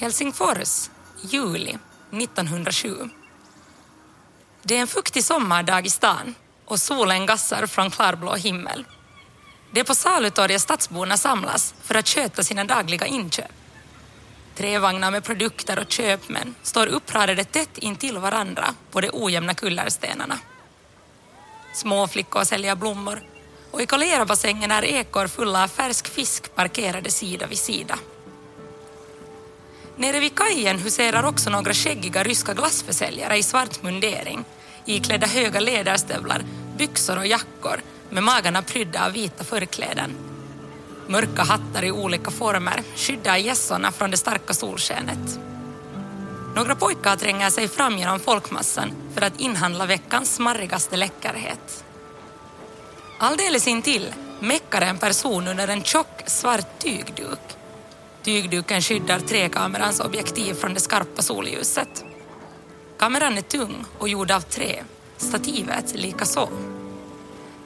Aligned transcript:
Helsingfors, 0.00 0.90
juli 1.20 1.78
1907. 2.10 3.10
Det 4.62 4.76
är 4.76 4.80
en 4.80 4.86
fuktig 4.86 5.24
sommardag 5.24 5.86
i 5.86 5.90
stan 5.90 6.34
och 6.64 6.80
solen 6.80 7.26
gassar 7.26 7.66
från 7.66 7.90
klarblå 7.90 8.34
himmel. 8.34 8.84
Det 9.70 9.80
är 9.80 9.84
på 9.84 9.94
salutorget 9.94 10.62
stadsborna 10.62 11.16
samlas 11.16 11.74
för 11.82 11.94
att 11.94 12.06
köta 12.06 12.42
sina 12.42 12.64
dagliga 12.64 13.06
inköp. 13.06 13.52
Trävagnar 14.54 15.10
med 15.10 15.24
produkter 15.24 15.78
och 15.78 15.90
köpmän 15.90 16.54
står 16.62 16.86
uppradade 16.86 17.44
tätt 17.44 17.78
intill 17.78 18.18
varandra 18.18 18.74
på 18.90 19.00
de 19.00 19.10
ojämna 19.12 19.54
kullerstenarna. 19.54 20.38
Småflickor 21.74 22.44
säljer 22.44 22.74
blommor 22.74 23.22
och 23.70 23.82
i 23.82 23.86
kolerabassängen 23.86 24.70
är 24.70 24.84
ekor 24.84 25.26
fulla 25.26 25.64
av 25.64 25.68
färsk 25.68 26.08
fisk 26.08 26.54
parkerade 26.54 27.10
sida 27.10 27.46
vid 27.46 27.58
sida. 27.58 27.98
Nere 30.00 30.20
vid 30.20 30.34
kajen 30.34 30.78
huserar 30.78 31.24
också 31.24 31.50
några 31.50 31.74
skäggiga 31.74 32.22
ryska 32.22 32.54
glassförsäljare 32.54 33.36
i 33.36 33.42
svart 33.42 33.82
mundering 33.82 34.44
iklädda 34.84 35.26
höga 35.26 35.60
läderstövlar, 35.60 36.44
byxor 36.76 37.18
och 37.18 37.26
jackor 37.26 37.80
med 38.10 38.22
magarna 38.22 38.62
prydda 38.62 39.06
av 39.06 39.12
vita 39.12 39.44
förkläden. 39.44 40.10
Mörka 41.06 41.42
hattar 41.42 41.84
i 41.84 41.90
olika 41.90 42.30
former 42.30 42.82
skyddar 42.96 43.36
gässorna 43.36 43.92
från 43.92 44.10
det 44.10 44.16
starka 44.16 44.54
solskenet. 44.54 45.38
Några 46.56 46.74
pojkar 46.74 47.16
tränger 47.16 47.50
sig 47.50 47.68
fram 47.68 47.98
genom 47.98 48.20
folkmassan 48.20 48.90
för 49.14 49.22
att 49.22 49.40
inhandla 49.40 49.86
veckans 49.86 50.34
smarrigaste 50.34 50.96
läckerhet. 50.96 51.84
Alldeles 53.18 53.68
intill 53.68 54.14
meckar 54.40 54.80
en 54.80 54.98
person 54.98 55.48
under 55.48 55.68
en 55.68 55.82
tjock 55.82 56.22
svart 56.26 56.78
tygduk. 56.78 57.59
Tygduken 58.22 58.82
skyddar 58.82 59.20
träkamerans 59.20 60.00
objektiv 60.00 60.54
från 60.54 60.74
det 60.74 60.80
skarpa 60.80 61.22
solljuset. 61.22 62.04
Kameran 62.98 63.38
är 63.38 63.42
tung 63.42 63.84
och 63.98 64.08
gjord 64.08 64.30
av 64.30 64.40
trä, 64.40 64.84
stativet 65.16 65.94
likaså. 65.94 66.48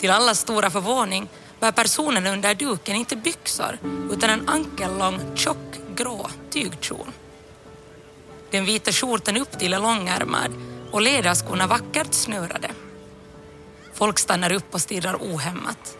Till 0.00 0.11
allas 0.11 0.41
stora 0.41 0.70
förvåning 0.70 1.28
bär 1.61 1.72
personen 1.72 2.27
under 2.27 2.55
duken 2.55 2.96
inte 2.96 3.16
byxor 3.16 3.78
utan 4.12 4.30
en 4.30 4.48
ankellång, 4.48 5.20
tjock, 5.34 5.80
grå 5.96 6.30
tygkjol. 6.50 7.06
Den 8.50 8.64
vita 8.64 8.92
skjortan 8.92 9.36
upp 9.36 9.58
till 9.58 9.72
är 9.72 9.78
långärmad 9.78 10.50
och 10.91 11.02
ledarskorna 11.02 11.66
vackert 11.66 12.14
snörade. 12.14 12.70
Folk 13.94 14.18
stannar 14.18 14.52
upp 14.52 14.74
och 14.74 14.80
stirrar 14.80 15.16
ohämmat. 15.20 15.98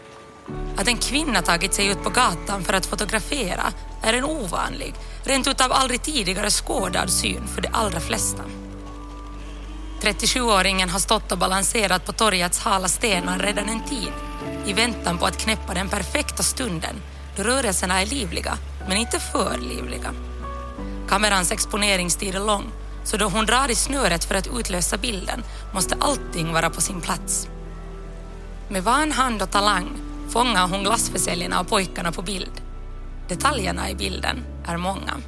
Att 0.77 0.87
en 0.87 0.97
kvinna 0.97 1.41
tagit 1.41 1.73
sig 1.73 1.87
ut 1.87 2.03
på 2.03 2.09
gatan 2.09 2.63
för 2.63 2.73
att 2.73 2.85
fotografera 2.85 3.73
är 4.05 4.13
en 4.13 4.25
ovanlig, 4.25 4.93
rent 5.23 5.47
utav 5.47 5.71
aldrig 5.71 6.01
tidigare 6.01 6.49
skådad 6.49 7.09
syn 7.09 7.47
för 7.47 7.61
de 7.61 7.69
allra 7.71 7.99
flesta. 7.99 8.43
37-åringen 10.01 10.89
har 10.89 10.99
stått 10.99 11.31
och 11.31 11.37
balanserat 11.37 12.05
på 12.05 12.11
torgets 12.11 12.59
hala 12.59 12.87
stenar 12.87 13.39
redan 13.39 13.69
en 13.69 13.83
tid 13.83 14.11
i 14.65 14.73
väntan 14.73 15.17
på 15.17 15.25
att 15.25 15.37
knäppa 15.37 15.73
den 15.73 15.89
perfekta 15.89 16.43
stunden 16.43 16.95
då 17.35 17.43
rörelserna 17.43 18.01
är 18.01 18.05
livliga, 18.05 18.57
men 18.87 18.97
inte 18.97 19.19
för 19.19 19.57
livliga. 19.57 20.13
Kamerans 21.09 21.51
exponeringstid 21.51 22.35
är 22.35 22.39
lång, 22.39 22.71
så 23.03 23.17
då 23.17 23.25
hon 23.25 23.45
drar 23.45 23.71
i 23.71 23.75
snöret 23.75 24.25
för 24.25 24.35
att 24.35 24.47
utlösa 24.59 24.97
bilden 24.97 25.43
måste 25.73 25.95
allting 25.99 26.53
vara 26.53 26.69
på 26.69 26.81
sin 26.81 27.01
plats. 27.01 27.47
Med 28.69 28.83
van 28.83 29.11
hand 29.11 29.41
och 29.41 29.51
talang 29.51 29.89
fångar 30.29 30.67
hon 30.67 30.83
glassförsäljarna 30.83 31.59
och 31.59 31.67
pojkarna 31.67 32.11
på 32.11 32.21
bild. 32.21 32.64
Detaljerna 33.27 33.89
i 33.89 33.95
bilden 33.95 34.43
är 34.65 34.77
många. 34.77 35.21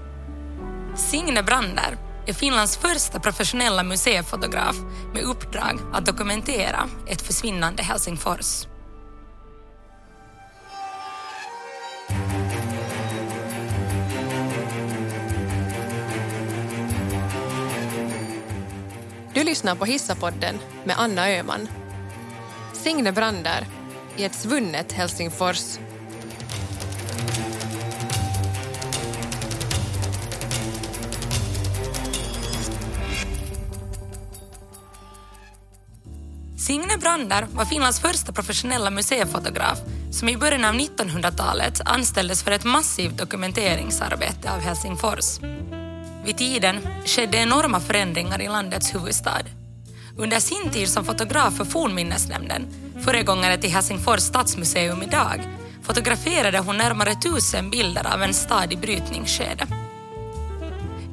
Signe 0.95 1.43
Brander 1.43 1.97
är 2.25 2.33
Finlands 2.33 2.77
första 2.77 3.19
professionella 3.19 3.83
museifotograf 3.83 4.75
med 5.13 5.23
uppdrag 5.23 5.79
att 5.93 6.05
dokumentera 6.05 6.89
ett 7.07 7.21
försvinnande 7.21 7.83
Helsingfors. 7.83 8.67
Du 19.33 19.43
lyssnar 19.43 19.75
på 19.75 19.85
Hissapodden 19.85 20.59
med 20.85 20.95
Anna 20.99 21.29
Öhman. 21.29 21.67
Signe 22.73 23.11
Brander 23.11 23.65
i 24.17 24.23
ett 24.23 24.35
svunnet 24.35 24.91
Helsingfors 24.91 25.77
Signe 36.67 36.97
Brander 36.97 37.47
var 37.53 37.65
Finlands 37.65 37.99
första 37.99 38.31
professionella 38.31 38.89
museifotograf 38.89 39.79
som 40.11 40.29
i 40.29 40.37
början 40.37 40.65
av 40.65 40.73
1900-talet 40.73 41.81
anställdes 41.85 42.43
för 42.43 42.51
ett 42.51 42.63
massivt 42.63 43.17
dokumenteringsarbete 43.17 44.51
av 44.51 44.59
Helsingfors. 44.59 45.39
Vid 46.25 46.37
tiden 46.37 46.79
skedde 47.05 47.37
enorma 47.37 47.79
förändringar 47.79 48.41
i 48.41 48.47
landets 48.47 48.95
huvudstad. 48.95 49.43
Under 50.17 50.39
sin 50.39 50.69
tid 50.71 50.89
som 50.89 51.05
fotograf 51.05 51.57
för 51.57 51.65
Fornminnesnämnden, 51.65 52.67
föregångare 53.03 53.57
till 53.57 53.71
Helsingfors 53.71 54.21
stadsmuseum 54.21 55.03
idag, 55.03 55.47
fotograferade 55.83 56.59
hon 56.59 56.77
närmare 56.77 57.15
tusen 57.15 57.69
bilder 57.69 58.13
av 58.13 58.23
en 58.23 58.33
stad 58.33 58.73
i 58.73 58.75
brytningsskede. 58.75 59.67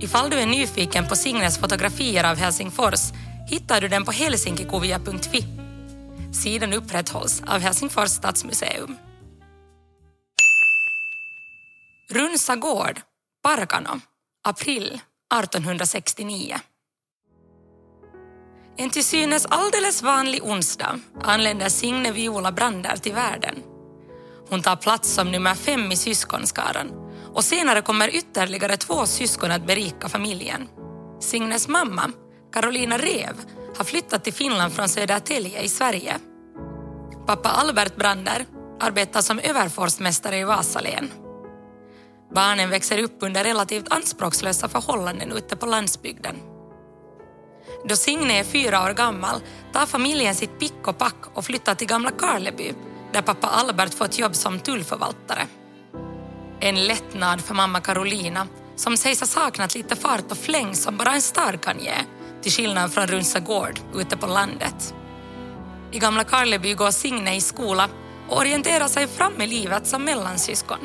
Ifall 0.00 0.31
du 0.31 0.36
är 0.36 0.47
nyfiken 0.47 1.06
på 1.06 1.16
Signes 1.16 1.59
fotografier 1.59 2.25
av 2.25 2.36
Helsingfors 2.36 3.12
hittar 3.47 3.81
du 3.81 3.88
den 3.88 4.05
på 4.05 4.12
helsinkikuvia.fi. 4.12 5.44
Sidan 6.32 6.72
upprätthålls 6.72 7.43
av 7.47 7.60
Helsingfors 7.60 8.10
stadsmuseum. 8.10 8.97
Runsa 12.10 12.56
gård, 12.56 13.00
Parkano, 13.43 14.00
april 14.44 15.00
1869. 15.34 16.56
En 18.77 18.91
till 18.91 19.04
synes 19.04 19.47
alldeles 19.47 20.03
vanlig 20.03 20.44
onsdag 20.44 21.00
anländer 21.22 21.69
Signe 21.69 22.12
Viola 22.12 22.53
Brander 22.53 22.97
till 22.97 23.15
världen. 23.15 23.62
Hon 24.49 24.62
tar 24.62 24.77
plats 24.77 25.15
som 25.15 25.33
nummer 25.33 25.54
fem 25.54 25.93
i 25.93 25.97
syskonskaran 25.97 26.91
och 27.34 27.44
senare 27.44 27.83
kommer 27.83 28.16
ytterligare 28.16 28.77
två 28.77 29.06
syskon 29.06 29.50
att 29.50 29.66
berika 29.66 30.09
familjen. 30.09 30.69
Signes 31.21 31.69
mamma, 31.69 32.12
Carolina 32.54 32.98
Rev, 32.98 33.37
har 33.76 33.84
flyttat 33.84 34.25
till 34.25 34.32
Finland 34.32 34.72
från 34.72 34.88
Södertälje 34.88 35.62
i 35.62 35.69
Sverige. 35.69 36.19
Pappa 37.26 37.48
Albert 37.48 37.97
Brander 37.97 38.47
arbetar 38.81 39.20
som 39.20 39.38
överforstmästare 39.38 40.38
i 40.38 40.44
Vasalän. 40.44 41.10
Barnen 42.34 42.70
växer 42.70 43.03
upp 43.03 43.16
under 43.20 43.44
relativt 43.44 43.92
anspråkslösa 43.92 44.69
förhållanden 44.69 45.32
ute 45.32 45.56
på 45.56 45.66
landsbygden. 45.66 46.37
Då 47.88 47.97
Signe 47.97 48.38
är 48.38 48.44
fyra 48.44 48.84
år 48.84 48.94
gammal 48.94 49.41
tar 49.72 49.86
familjen 49.86 50.34
sitt 50.34 50.59
pick 50.59 50.88
och 50.88 50.98
pack 50.98 51.26
och 51.34 51.44
flyttar 51.44 51.75
till 51.75 51.88
Gamla 51.88 52.10
Karleby 52.10 52.72
där 53.12 53.22
pappa 53.22 53.47
Albert 53.47 53.94
fått 53.94 54.19
jobb 54.19 54.34
som 54.34 54.60
tullförvaltare. 54.60 55.47
En 56.60 56.86
lättnad 56.86 57.41
för 57.41 57.54
mamma 57.54 57.81
Carolina 57.81 58.47
som 58.76 58.97
sägs 58.97 59.21
ha 59.21 59.26
saknat 59.26 59.75
lite 59.75 59.97
fart 59.97 60.31
och 60.31 60.36
fläng 60.36 60.75
som 60.75 60.97
bara 60.97 61.12
en 61.12 61.22
stad 61.22 61.60
kan 61.60 61.81
ge 61.81 61.94
till 62.44 62.53
skillnad 62.53 62.93
från 62.93 63.06
Runsa 63.06 63.41
gård 63.41 63.81
ute 63.94 64.16
på 64.16 64.27
landet. 64.27 64.94
I 65.93 65.99
Gamla 65.99 66.25
Karleby 66.25 66.75
går 66.75 66.91
Signe 66.91 67.37
i 67.37 67.41
skola 67.41 67.88
och 68.28 68.38
orienterar 68.38 68.88
sig 68.88 69.06
fram 69.06 69.41
i 69.41 69.47
livet 69.47 69.87
som 69.87 70.05
mellansyskon. 70.05 70.78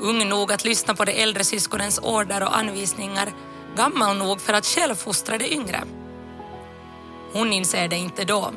Ung 0.00 0.28
nog 0.28 0.52
att 0.52 0.64
lyssna 0.64 0.94
på 0.94 1.04
de 1.04 1.22
äldre 1.22 1.44
syskonens 1.44 2.00
order 2.02 2.42
och 2.42 2.58
anvisningar, 2.58 3.32
gammal 3.76 4.16
nog 4.16 4.40
för 4.40 4.52
att 4.52 4.66
själv 4.66 4.94
fostra 4.94 5.38
de 5.38 5.44
yngre. 5.44 5.82
Hon 7.32 7.52
inser 7.52 7.88
det 7.88 7.96
inte 7.96 8.24
då, 8.24 8.52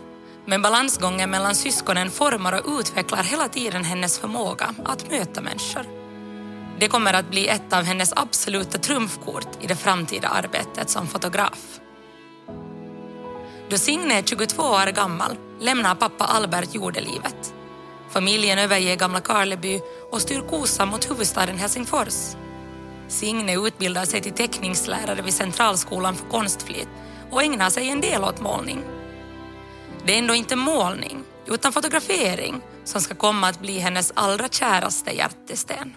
men 0.46 0.62
balansgången 0.62 1.30
mellan 1.30 1.56
syskonen 1.56 2.12
formar 2.12 2.54
och 2.54 2.80
utvecklar 2.80 3.24
hela 3.24 3.48
tiden 3.48 3.84
hennes 3.84 4.20
förmåga 4.20 4.76
att 4.86 5.12
möta 5.12 5.42
människor. 5.42 5.86
Det 6.80 6.88
kommer 6.88 7.14
att 7.14 7.30
bli 7.30 7.48
ett 7.48 7.74
av 7.74 7.84
hennes 7.84 8.14
absoluta 8.16 8.78
trumfkort 8.78 9.48
i 9.62 9.68
det 9.68 9.76
framtida 9.76 10.28
arbetet 10.28 10.90
som 10.90 11.08
fotograf. 11.08 11.79
Då 13.70 13.78
Signe 13.78 14.18
är 14.18 14.24
22 14.24 14.64
år 14.64 14.92
gammal 14.92 15.38
lämnar 15.60 15.96
pappa 15.96 16.26
Albert 16.26 16.76
jordelivet. 16.76 17.54
Familjen 18.10 18.60
överger 18.60 18.96
Gamla 18.96 19.22
Karleby 19.22 19.82
och 20.12 20.22
styr 20.22 20.42
kosan 20.42 20.88
mot 20.88 21.10
huvudstaden 21.10 21.58
Helsingfors. 21.58 22.36
Signe 23.08 23.68
utbildar 23.68 24.06
sig 24.06 24.22
till 24.22 24.32
teckningslärare 24.32 25.22
vid 25.22 25.34
Centralskolan 25.34 26.16
för 26.16 26.30
konstflit 26.30 26.88
och 27.32 27.44
ägnar 27.44 27.70
sig 27.70 27.90
en 27.90 28.02
del 28.02 28.24
åt 28.24 28.42
målning. 28.42 28.84
Det 30.06 30.14
är 30.14 30.18
ändå 30.18 30.36
inte 30.36 30.56
målning, 30.56 31.24
utan 31.48 31.74
fotografering 31.74 32.62
som 32.84 33.02
ska 33.02 33.16
komma 33.16 33.48
att 33.48 33.62
bli 33.62 33.80
hennes 33.80 34.12
allra 34.16 34.48
käraste 34.48 35.12
hjärtesten. 35.12 35.96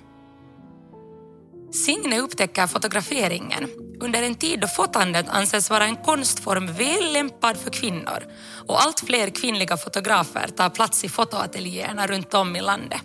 Signe 1.73 2.19
upptäcker 2.19 2.67
fotograferingen 2.67 3.69
under 4.03 4.23
en 4.23 4.35
tid 4.35 4.61
då 4.61 4.67
fotandet 4.67 5.29
anses 5.29 5.71
vara 5.71 5.85
en 5.85 5.97
konstform 5.97 6.67
väl 6.67 7.13
lämpad 7.13 7.57
för 7.57 7.71
kvinnor 7.71 8.25
och 8.69 8.83
allt 8.83 9.01
fler 9.01 9.31
kvinnliga 9.31 9.77
fotografer 9.77 10.49
tar 10.49 10.71
plats 10.71 11.05
i 11.05 11.09
fotoateljéerna 11.09 12.07
runt 12.07 12.35
om 12.35 12.57
i 12.57 12.61
landet. 12.61 13.03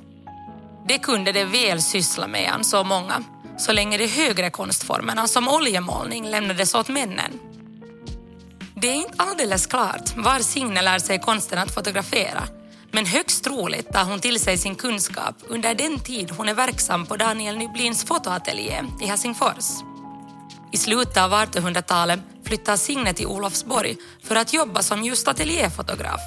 Det 0.88 0.98
kunde 0.98 1.32
det 1.32 1.44
väl 1.44 1.82
syssla 1.82 2.28
med, 2.28 2.52
ansåg 2.54 2.86
många, 2.86 3.24
så 3.58 3.72
länge 3.72 3.98
de 3.98 4.08
högre 4.08 4.50
konstformerna 4.50 5.28
som 5.28 5.48
oljemålning 5.48 6.30
lämnades 6.30 6.76
åt 6.76 6.90
männen. 6.90 7.40
Det 8.76 8.88
är 8.88 8.96
inte 8.96 9.14
alldeles 9.18 9.66
klart 9.68 10.18
var 10.18 10.40
Signe 10.40 10.82
lär 10.82 11.00
sig 11.00 11.20
konsten 11.20 11.60
att 11.60 11.74
fotografera 11.74 12.44
men 12.92 13.06
högst 13.06 13.44
troligt 13.44 13.94
tar 13.94 14.04
hon 14.04 14.20
till 14.20 14.40
sig 14.40 14.58
sin 14.58 14.76
kunskap 14.76 15.36
under 15.48 15.76
den 15.76 16.00
tid 16.00 16.32
hon 16.38 16.50
är 16.50 16.54
verksam 16.54 17.06
på 17.06 17.16
Daniel 17.16 17.58
Nyblins 17.58 18.04
fotoateljé 18.04 18.84
i 19.02 19.06
Helsingfors. 19.06 19.97
I 20.72 20.78
slutet 20.78 21.18
av 21.18 21.34
1800-talet 21.34 22.20
flyttar 22.46 22.78
Signe 22.78 23.14
till 23.14 23.28
Olofsborg 23.28 23.98
för 24.24 24.36
att 24.36 24.54
jobba 24.54 24.82
som 24.82 25.04
just 25.04 25.28
ateljéfotograf. 25.28 26.22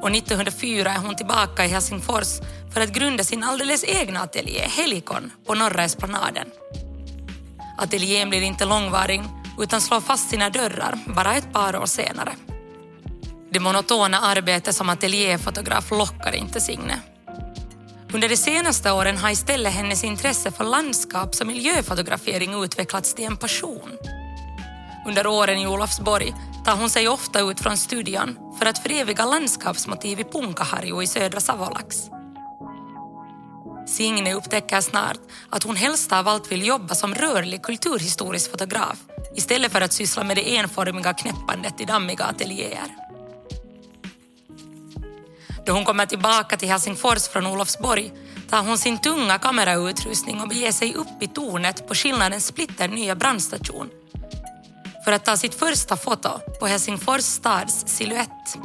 Och 0.00 0.10
1904 0.10 0.90
är 0.90 0.98
hon 0.98 1.16
tillbaka 1.16 1.64
i 1.64 1.68
Helsingfors 1.68 2.40
för 2.74 2.80
att 2.80 2.92
grunda 2.92 3.24
sin 3.24 3.44
alldeles 3.44 3.84
egna 3.84 4.20
ateljé, 4.20 4.60
Helikon, 4.60 5.30
på 5.46 5.54
Norra 5.54 5.84
Esplanaden. 5.84 6.46
Ateljén 7.78 8.28
blir 8.28 8.42
inte 8.42 8.64
långvarig 8.64 9.22
utan 9.60 9.80
slår 9.80 10.00
fast 10.00 10.30
sina 10.30 10.50
dörrar 10.50 10.98
bara 11.06 11.34
ett 11.34 11.52
par 11.52 11.76
år 11.76 11.86
senare. 11.86 12.32
Det 13.50 13.60
monotona 13.60 14.20
arbetet 14.20 14.74
som 14.74 14.88
ateljéfotograf 14.88 15.90
lockar 15.90 16.34
inte 16.34 16.60
Signe. 16.60 17.00
Under 18.12 18.28
de 18.28 18.36
senaste 18.36 18.92
åren 18.92 19.16
har 19.16 19.30
istället 19.30 19.72
hennes 19.72 20.04
intresse 20.04 20.50
för 20.50 20.64
landskaps 20.64 21.40
och 21.40 21.46
miljöfotografering 21.46 22.64
utvecklats 22.64 23.14
till 23.14 23.24
en 23.24 23.36
passion. 23.36 23.90
Under 25.06 25.26
åren 25.26 25.58
i 25.58 25.66
Olofsborg 25.66 26.34
tar 26.64 26.76
hon 26.76 26.90
sig 26.90 27.08
ofta 27.08 27.40
ut 27.40 27.60
från 27.60 27.76
studion 27.76 28.36
för 28.58 28.66
att 28.66 28.78
föreviga 28.78 29.24
landskapsmotiv 29.24 30.20
i 30.20 30.24
Punkaharju 30.24 31.02
i 31.02 31.06
södra 31.06 31.40
Savolax. 31.40 31.96
Signe 33.86 34.34
upptäcker 34.34 34.80
snart 34.80 35.20
att 35.50 35.62
hon 35.62 35.76
helst 35.76 36.12
av 36.12 36.28
allt 36.28 36.52
vill 36.52 36.66
jobba 36.66 36.94
som 36.94 37.14
rörlig 37.14 37.62
kulturhistorisk 37.62 38.50
fotograf 38.50 38.98
istället 39.36 39.72
för 39.72 39.80
att 39.80 39.92
syssla 39.92 40.24
med 40.24 40.36
det 40.36 40.56
enformiga 40.56 41.14
knäppandet 41.14 41.80
i 41.80 41.84
dammiga 41.84 42.24
ateljéer. 42.24 43.09
Då 45.66 45.72
hon 45.72 45.84
kommer 45.84 46.06
tillbaka 46.06 46.56
till 46.56 46.68
Helsingfors 46.68 47.28
från 47.28 47.46
Olofsborg 47.46 48.12
tar 48.50 48.62
hon 48.62 48.78
sin 48.78 48.98
tunga 48.98 49.38
kamerautrustning 49.38 50.40
och 50.40 50.48
beger 50.48 50.72
sig 50.72 50.94
upp 50.94 51.22
i 51.22 51.26
tornet 51.26 51.88
på 51.88 51.94
skillnadens 51.94 52.46
splitter 52.46 52.88
nya 52.88 53.14
brandstation 53.14 53.90
för 55.04 55.12
att 55.12 55.24
ta 55.24 55.36
sitt 55.36 55.54
första 55.54 55.96
foto 55.96 56.28
på 56.60 56.66
Helsingfors 56.66 57.22
stads 57.22 57.84
siluett. 57.86 58.58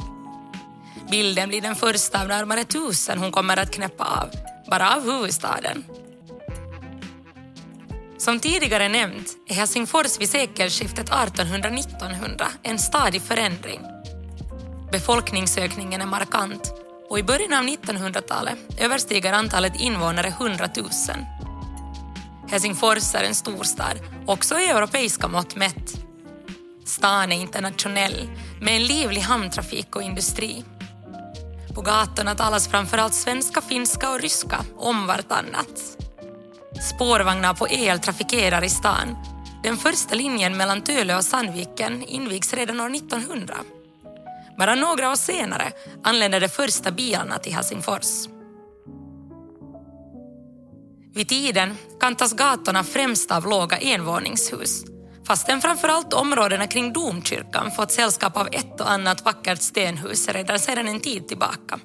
Bilden 1.10 1.48
blir 1.48 1.60
den 1.60 1.76
första 1.76 2.20
av 2.20 2.28
närmare 2.28 2.64
tusen 2.64 3.18
hon 3.18 3.32
kommer 3.32 3.56
att 3.56 3.70
knäppa 3.70 4.04
av, 4.04 4.30
bara 4.70 4.96
av 4.96 5.04
huvudstaden. 5.04 5.84
Som 8.18 8.40
tidigare 8.40 8.88
nämnt 8.88 9.28
är 9.48 9.54
Helsingfors 9.54 10.20
vid 10.20 10.30
sekelskiftet 10.30 11.10
1800-1900 11.10 12.44
en 12.62 12.78
stadig 12.78 13.22
förändring. 13.22 13.80
Befolkningsökningen 14.92 16.00
är 16.00 16.06
markant 16.06 16.85
och 17.10 17.18
i 17.18 17.22
början 17.22 17.52
av 17.52 17.64
1900-talet 17.64 18.58
överstiger 18.80 19.32
antalet 19.32 19.80
invånare 19.80 20.28
100 20.28 20.68
000. 20.76 20.86
Helsingfors 22.48 23.14
är 23.14 23.24
en 23.24 23.34
storstad, 23.34 23.98
också 24.26 24.58
i 24.58 24.68
europeiska 24.68 25.28
mått 25.28 25.56
mätt. 25.56 25.94
Stan 26.84 27.32
är 27.32 27.36
internationell 27.36 28.30
med 28.60 28.76
en 28.76 28.84
livlig 28.84 29.20
hamntrafik 29.20 29.96
och 29.96 30.02
industri. 30.02 30.64
På 31.74 31.80
gatorna 31.82 32.34
talas 32.34 32.68
framförallt 32.68 33.14
svenska, 33.14 33.60
finska 33.60 34.10
och 34.10 34.20
ryska 34.20 34.58
om 34.76 35.06
vartannat. 35.06 35.96
Spårvagnar 36.94 37.54
på 37.54 37.68
el 37.68 37.98
trafikerar 37.98 38.64
i 38.64 38.68
stan. 38.68 39.16
Den 39.62 39.76
första 39.76 40.14
linjen 40.14 40.56
mellan 40.56 40.82
Töle 40.82 41.16
och 41.16 41.24
Sandviken 41.24 42.02
invigs 42.02 42.54
redan 42.54 42.80
år 42.80 42.94
1900. 42.94 43.54
Bara 44.58 44.74
några 44.74 45.10
år 45.10 45.16
senare 45.16 45.72
anlände 46.04 46.40
de 46.40 46.48
första 46.48 46.90
bilarna 46.90 47.38
till 47.38 47.54
Helsingfors. 47.54 48.28
Vid 51.14 51.28
tiden 51.28 51.74
kantas 52.00 52.32
gatorna 52.32 52.84
främst 52.84 53.30
av 53.30 53.46
låga 53.46 53.76
envåningshus 53.78 54.84
fastän 55.26 55.60
framförallt 55.60 56.12
områdena 56.12 56.66
kring 56.66 56.92
domkyrkan 56.92 57.70
fått 57.70 57.92
sällskap 57.92 58.36
av 58.36 58.48
ett 58.52 58.80
och 58.80 58.90
annat 58.90 59.24
vackert 59.24 59.62
stenhus 59.62 60.28
redan 60.28 60.58
sedan 60.58 60.88
en 60.88 61.00
tid 61.00 61.28
tillbaka. 61.28 61.78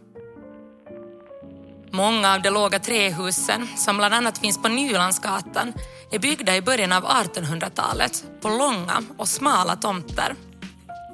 Många 1.92 2.34
av 2.34 2.42
de 2.42 2.50
låga 2.50 2.80
trähusen, 2.80 3.68
som 3.78 3.98
bland 3.98 4.14
annat 4.14 4.38
finns 4.38 4.62
på 4.62 4.68
Nylandsgatan, 4.68 5.74
är 6.12 6.20
byggda 6.20 6.56
i 6.56 6.62
början 6.62 6.92
av 6.92 7.04
1800-talet 7.04 8.24
på 8.42 8.50
långa 8.50 9.04
och 9.18 9.28
smala 9.28 9.76
tomter 9.76 10.36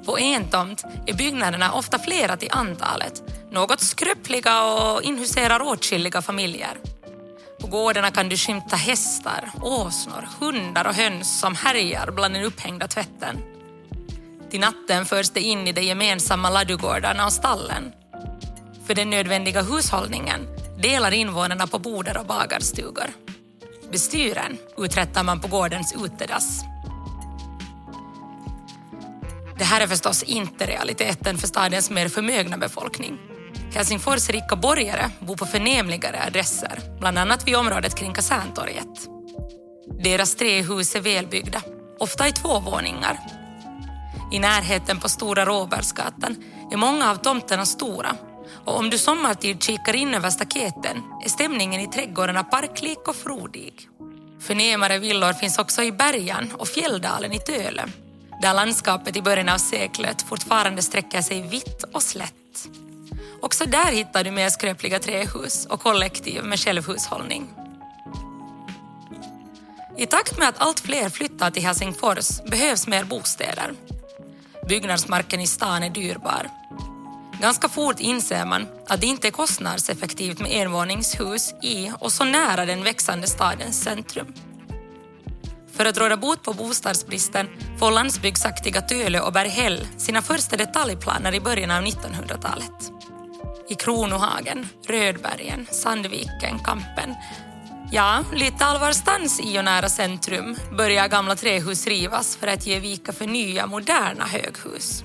på 0.06 0.18
en 0.18 0.50
tomt 0.50 0.84
är 1.06 1.14
byggnaderna 1.14 1.72
ofta 1.72 1.98
flera 1.98 2.36
till 2.36 2.48
antalet, 2.52 3.22
något 3.50 3.80
skröpliga 3.80 4.64
och 4.64 5.02
inhuserar 5.02 5.62
åtskilliga 5.62 6.22
familjer. 6.22 6.78
På 7.60 7.66
gårdarna 7.66 8.10
kan 8.10 8.28
du 8.28 8.36
skymta 8.36 8.76
hästar, 8.76 9.50
åsnor, 9.60 10.28
hundar 10.40 10.86
och 10.86 10.94
höns 10.94 11.40
som 11.40 11.54
härjar 11.54 12.10
bland 12.10 12.34
den 12.34 12.44
upphängda 12.44 12.88
tvätten. 12.88 13.42
Till 14.50 14.60
natten 14.60 15.06
förs 15.06 15.30
det 15.30 15.40
in 15.40 15.66
i 15.66 15.72
de 15.72 15.82
gemensamma 15.82 16.50
ladugårdarna 16.50 17.26
och 17.26 17.32
stallen. 17.32 17.92
För 18.86 18.94
den 18.94 19.10
nödvändiga 19.10 19.62
hushållningen 19.62 20.46
delar 20.78 21.12
invånarna 21.12 21.66
på 21.66 21.78
boder 21.78 22.18
och 22.18 22.26
bagarstugor. 22.26 23.10
Bestyren 23.92 24.58
uträttar 24.78 25.22
man 25.22 25.40
på 25.40 25.48
gårdens 25.48 25.94
utedass. 26.04 26.60
Det 29.58 29.64
här 29.64 29.80
är 29.80 29.86
förstås 29.86 30.22
inte 30.22 30.66
realiteten 30.66 31.38
för 31.38 31.46
stadens 31.46 31.90
mer 31.90 32.08
förmögna 32.08 32.58
befolkning. 32.58 33.18
Helsingfors 33.74 34.30
rika 34.30 34.56
borgare 34.56 35.10
bor 35.20 35.36
på 35.36 35.46
förnämligare 35.46 36.22
adresser, 36.26 36.80
bland 37.00 37.18
annat 37.18 37.48
vid 37.48 37.56
området 37.56 37.94
kring 37.94 38.12
Kaserntorget. 38.12 39.08
Deras 40.02 40.34
tre 40.34 40.62
hus 40.62 40.94
är 40.94 41.00
välbyggda, 41.00 41.62
ofta 41.98 42.28
i 42.28 42.32
två 42.32 42.60
våningar. 42.60 43.18
I 44.32 44.38
närheten 44.38 45.00
på 45.00 45.08
Stora 45.08 45.44
Råbergsgatan 45.44 46.36
är 46.72 46.76
många 46.76 47.10
av 47.10 47.16
tomterna 47.16 47.66
stora 47.66 48.16
och 48.64 48.78
om 48.78 48.90
du 48.90 48.98
sommartid 48.98 49.62
kikar 49.62 49.96
in 49.96 50.14
över 50.14 50.30
staketen 50.30 51.02
är 51.24 51.28
stämningen 51.28 51.80
i 51.80 51.90
trädgårdarna 51.90 52.44
parklik 52.44 53.08
och 53.08 53.16
frodig. 53.16 53.88
Förnämare 54.40 54.98
villor 54.98 55.32
finns 55.32 55.58
också 55.58 55.82
i 55.82 55.92
Bergan 55.92 56.52
och 56.58 56.68
Fjälldalen 56.68 57.32
i 57.32 57.38
Töle 57.38 57.84
där 58.40 58.54
landskapet 58.54 59.16
i 59.16 59.22
början 59.22 59.48
av 59.48 59.58
seklet 59.58 60.22
fortfarande 60.22 60.82
sträcker 60.82 61.22
sig 61.22 61.42
vitt 61.42 61.84
och 61.92 62.02
slätt. 62.02 62.68
Också 63.40 63.64
där 63.64 63.92
hittar 63.92 64.24
du 64.24 64.30
mer 64.30 64.48
skröpliga 64.48 64.98
trähus 64.98 65.66
och 65.66 65.80
kollektiv 65.80 66.44
med 66.44 66.60
självhushållning. 66.60 67.48
I 69.96 70.06
takt 70.06 70.38
med 70.38 70.48
att 70.48 70.58
allt 70.58 70.80
fler 70.80 71.08
flyttar 71.08 71.50
till 71.50 71.62
Helsingfors 71.62 72.42
behövs 72.50 72.86
mer 72.86 73.04
bostäder. 73.04 73.72
Byggnadsmarken 74.68 75.40
i 75.40 75.46
stan 75.46 75.82
är 75.82 75.90
dyrbar. 75.90 76.50
Ganska 77.40 77.68
fort 77.68 78.00
inser 78.00 78.44
man 78.46 78.66
att 78.86 79.00
det 79.00 79.06
inte 79.06 79.28
är 79.28 79.30
kostnadseffektivt 79.30 80.40
med 80.40 80.50
envåningshus 80.52 81.54
i 81.62 81.92
och 81.98 82.12
så 82.12 82.24
nära 82.24 82.66
den 82.66 82.84
växande 82.84 83.26
stadens 83.26 83.82
centrum. 83.82 84.34
För 85.78 85.84
att 85.84 85.98
råda 85.98 86.16
bot 86.16 86.42
på 86.42 86.52
bostadsbristen 86.52 87.48
får 87.78 87.90
landsbygdsaktiga 87.90 88.80
Tölö 88.80 89.20
och 89.20 89.32
Berghäll 89.32 89.86
sina 89.96 90.22
första 90.22 90.56
detaljplaner 90.56 91.34
i 91.34 91.40
början 91.40 91.70
av 91.70 91.82
1900-talet. 91.82 92.92
I 93.68 93.74
Kronohagen, 93.74 94.68
Rödbergen, 94.86 95.66
Sandviken, 95.70 96.58
Kampen 96.64 97.14
Ja, 97.92 98.24
lite 98.34 98.64
allvarstans 98.64 99.40
i 99.40 99.58
och 99.58 99.64
nära 99.64 99.88
centrum 99.88 100.56
börjar 100.78 101.08
gamla 101.08 101.36
trähus 101.36 101.86
rivas 101.86 102.36
för 102.36 102.46
att 102.46 102.66
ge 102.66 102.80
vika 102.80 103.12
för 103.12 103.26
nya, 103.26 103.66
moderna 103.66 104.24
höghus. 104.24 105.04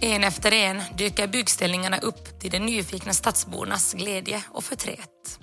En 0.00 0.24
efter 0.24 0.52
en 0.52 0.82
dyker 0.98 1.26
byggställningarna 1.26 1.98
upp 1.98 2.40
till 2.40 2.50
de 2.50 2.58
nyfikna 2.58 3.12
stadsbornas 3.12 3.94
glädje 3.94 4.42
och 4.48 4.64
förtret. 4.64 5.40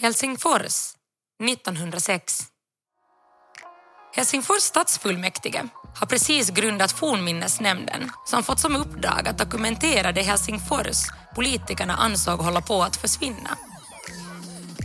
Helsingfors 0.00 0.94
1906. 1.44 2.42
Helsingfors 4.16 4.62
stadsfullmäktige 4.62 5.68
har 5.96 6.06
precis 6.06 6.50
grundat 6.50 6.92
Fornminnesnämnden 6.92 8.10
som 8.26 8.42
fått 8.42 8.60
som 8.60 8.76
uppdrag 8.76 9.28
att 9.28 9.38
dokumentera 9.38 10.12
det 10.12 10.22
Helsingfors 10.22 11.06
politikerna 11.34 11.96
ansåg 11.96 12.40
hålla 12.40 12.60
på 12.60 12.82
att 12.82 12.96
försvinna. 12.96 13.58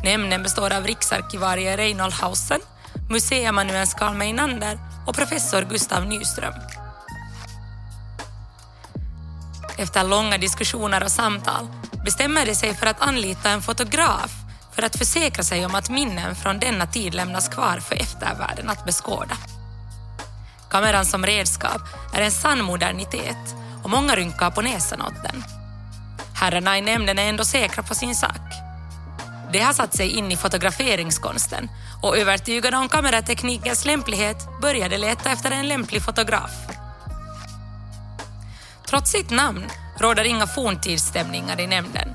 Nämnden 0.03 0.43
består 0.43 0.73
av 0.73 0.87
riksarkivarie 0.87 1.77
Reinhold 1.77 2.13
Hausen, 2.13 2.61
museiamanuens 3.09 3.93
Carl 3.93 4.15
Meinander 4.15 4.79
och 5.07 5.15
professor 5.15 5.61
Gustav 5.61 6.05
Nyström. 6.05 6.53
Efter 9.77 10.03
långa 10.03 10.37
diskussioner 10.37 11.03
och 11.03 11.11
samtal 11.11 11.67
bestämmer 12.05 12.45
de 12.45 12.55
sig 12.55 12.73
för 12.73 12.87
att 12.87 13.01
anlita 13.01 13.49
en 13.49 13.61
fotograf 13.61 14.42
för 14.75 14.83
att 14.83 14.95
försäkra 14.95 15.43
sig 15.43 15.65
om 15.65 15.75
att 15.75 15.89
minnen 15.89 16.35
från 16.35 16.59
denna 16.59 16.87
tid 16.87 17.13
lämnas 17.13 17.49
kvar 17.49 17.79
för 17.79 17.95
eftervärlden 17.95 18.69
att 18.69 18.85
beskåda. 18.85 19.37
Kameran 20.69 21.05
som 21.05 21.25
redskap 21.25 21.81
är 22.13 22.21
en 22.21 22.31
sann 22.31 22.63
modernitet 22.63 23.55
och 23.83 23.89
många 23.89 24.15
rynkar 24.15 24.51
på 24.51 24.61
näsan 24.61 25.01
åt 25.01 25.23
den. 25.23 25.43
Herrarna 26.35 26.77
i 26.77 26.81
nämnden 26.81 27.19
är 27.19 27.29
ändå 27.29 27.45
säkra 27.45 27.83
på 27.83 27.95
sin 27.95 28.15
sak. 28.15 28.41
De 29.51 29.59
har 29.59 29.73
satt 29.73 29.95
sig 29.95 30.09
in 30.09 30.31
i 30.31 30.37
fotograferingskonsten 30.37 31.69
och 32.01 32.17
övertygade 32.17 32.77
om 32.77 32.89
kamerateknikens 32.89 33.85
lämplighet 33.85 34.37
började 34.61 34.97
leta 34.97 35.31
efter 35.31 35.51
en 35.51 35.67
lämplig 35.67 36.01
fotograf. 36.01 36.51
Trots 38.87 39.11
sitt 39.11 39.29
namn 39.29 39.65
råder 39.99 40.23
inga 40.23 40.47
forntidsstämningar 40.47 41.59
i 41.59 41.67
nämnden. 41.67 42.09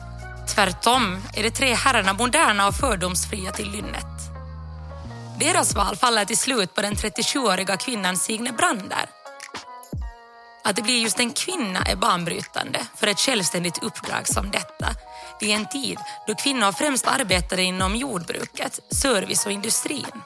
Tvärtom 0.54 1.22
är 1.34 1.42
de 1.42 1.50
tre 1.50 1.74
herrarna 1.74 2.12
moderna 2.12 2.68
och 2.68 2.74
fördomsfria 2.74 3.52
till 3.52 3.70
lynnet. 3.70 4.06
Deras 5.40 5.74
val 5.74 5.96
faller 5.96 6.24
till 6.24 6.38
slut 6.38 6.74
på 6.74 6.82
den 6.82 6.94
37-åriga 6.94 7.76
kvinnan 7.76 8.16
Signe 8.16 8.52
Brander. 8.52 9.06
Att 10.64 10.76
det 10.76 10.82
blir 10.82 11.02
just 11.02 11.20
en 11.20 11.30
kvinna 11.30 11.82
är 11.82 11.96
banbrytande 11.96 12.80
för 12.96 13.06
ett 13.06 13.18
självständigt 13.18 13.82
uppdrag 13.82 14.28
som 14.28 14.50
detta 14.50 14.86
i 15.40 15.52
en 15.52 15.68
tid 15.68 15.98
då 16.26 16.34
kvinnor 16.34 16.72
främst 16.72 17.06
arbetade 17.06 17.62
inom 17.62 17.96
jordbruket, 17.96 18.80
service 18.90 19.46
och 19.46 19.52
industrin. 19.52 20.22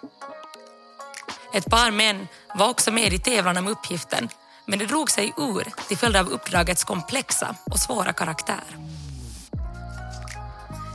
Ett 1.55 1.71
par 1.71 1.91
män 1.91 2.29
var 2.55 2.69
också 2.69 2.93
med 2.93 3.12
i 3.12 3.19
tävlan 3.19 3.57
om 3.57 3.69
uppgiften 3.69 4.29
men 4.67 4.79
det 4.79 4.87
drog 4.87 5.11
sig 5.11 5.33
ur 5.37 5.88
till 5.88 5.99
följd 5.99 6.17
av 6.17 6.29
uppdragets 6.29 6.85
komplexa 6.85 7.57
och 7.71 7.79
svåra 7.79 8.12
karaktär. 8.12 8.92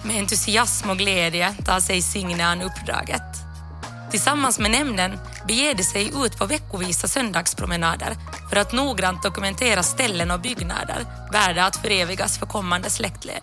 Med 0.08 0.16
entusiasm 0.16 0.90
och 0.90 0.98
glädje 0.98 1.54
tar 1.66 1.80
sig 1.80 2.02
Signe 2.02 2.46
an 2.46 2.62
uppdraget. 2.62 3.22
Tillsammans 4.12 4.60
med 4.60 4.72
nämnden 4.72 5.20
beger 5.48 5.74
de 5.74 5.84
sig 5.84 6.12
ut 6.26 6.38
på 6.38 6.46
veckovisa 6.46 7.08
söndagspromenader 7.08 8.16
för 8.50 8.56
att 8.56 8.74
noggrant 8.74 9.24
dokumentera 9.24 9.84
ställen 9.84 10.32
och 10.32 10.40
byggnader 10.40 11.06
värda 11.32 11.66
att 11.66 11.76
förevigas 11.76 12.38
för 12.38 12.46
kommande 12.46 12.90
släktled. 12.90 13.42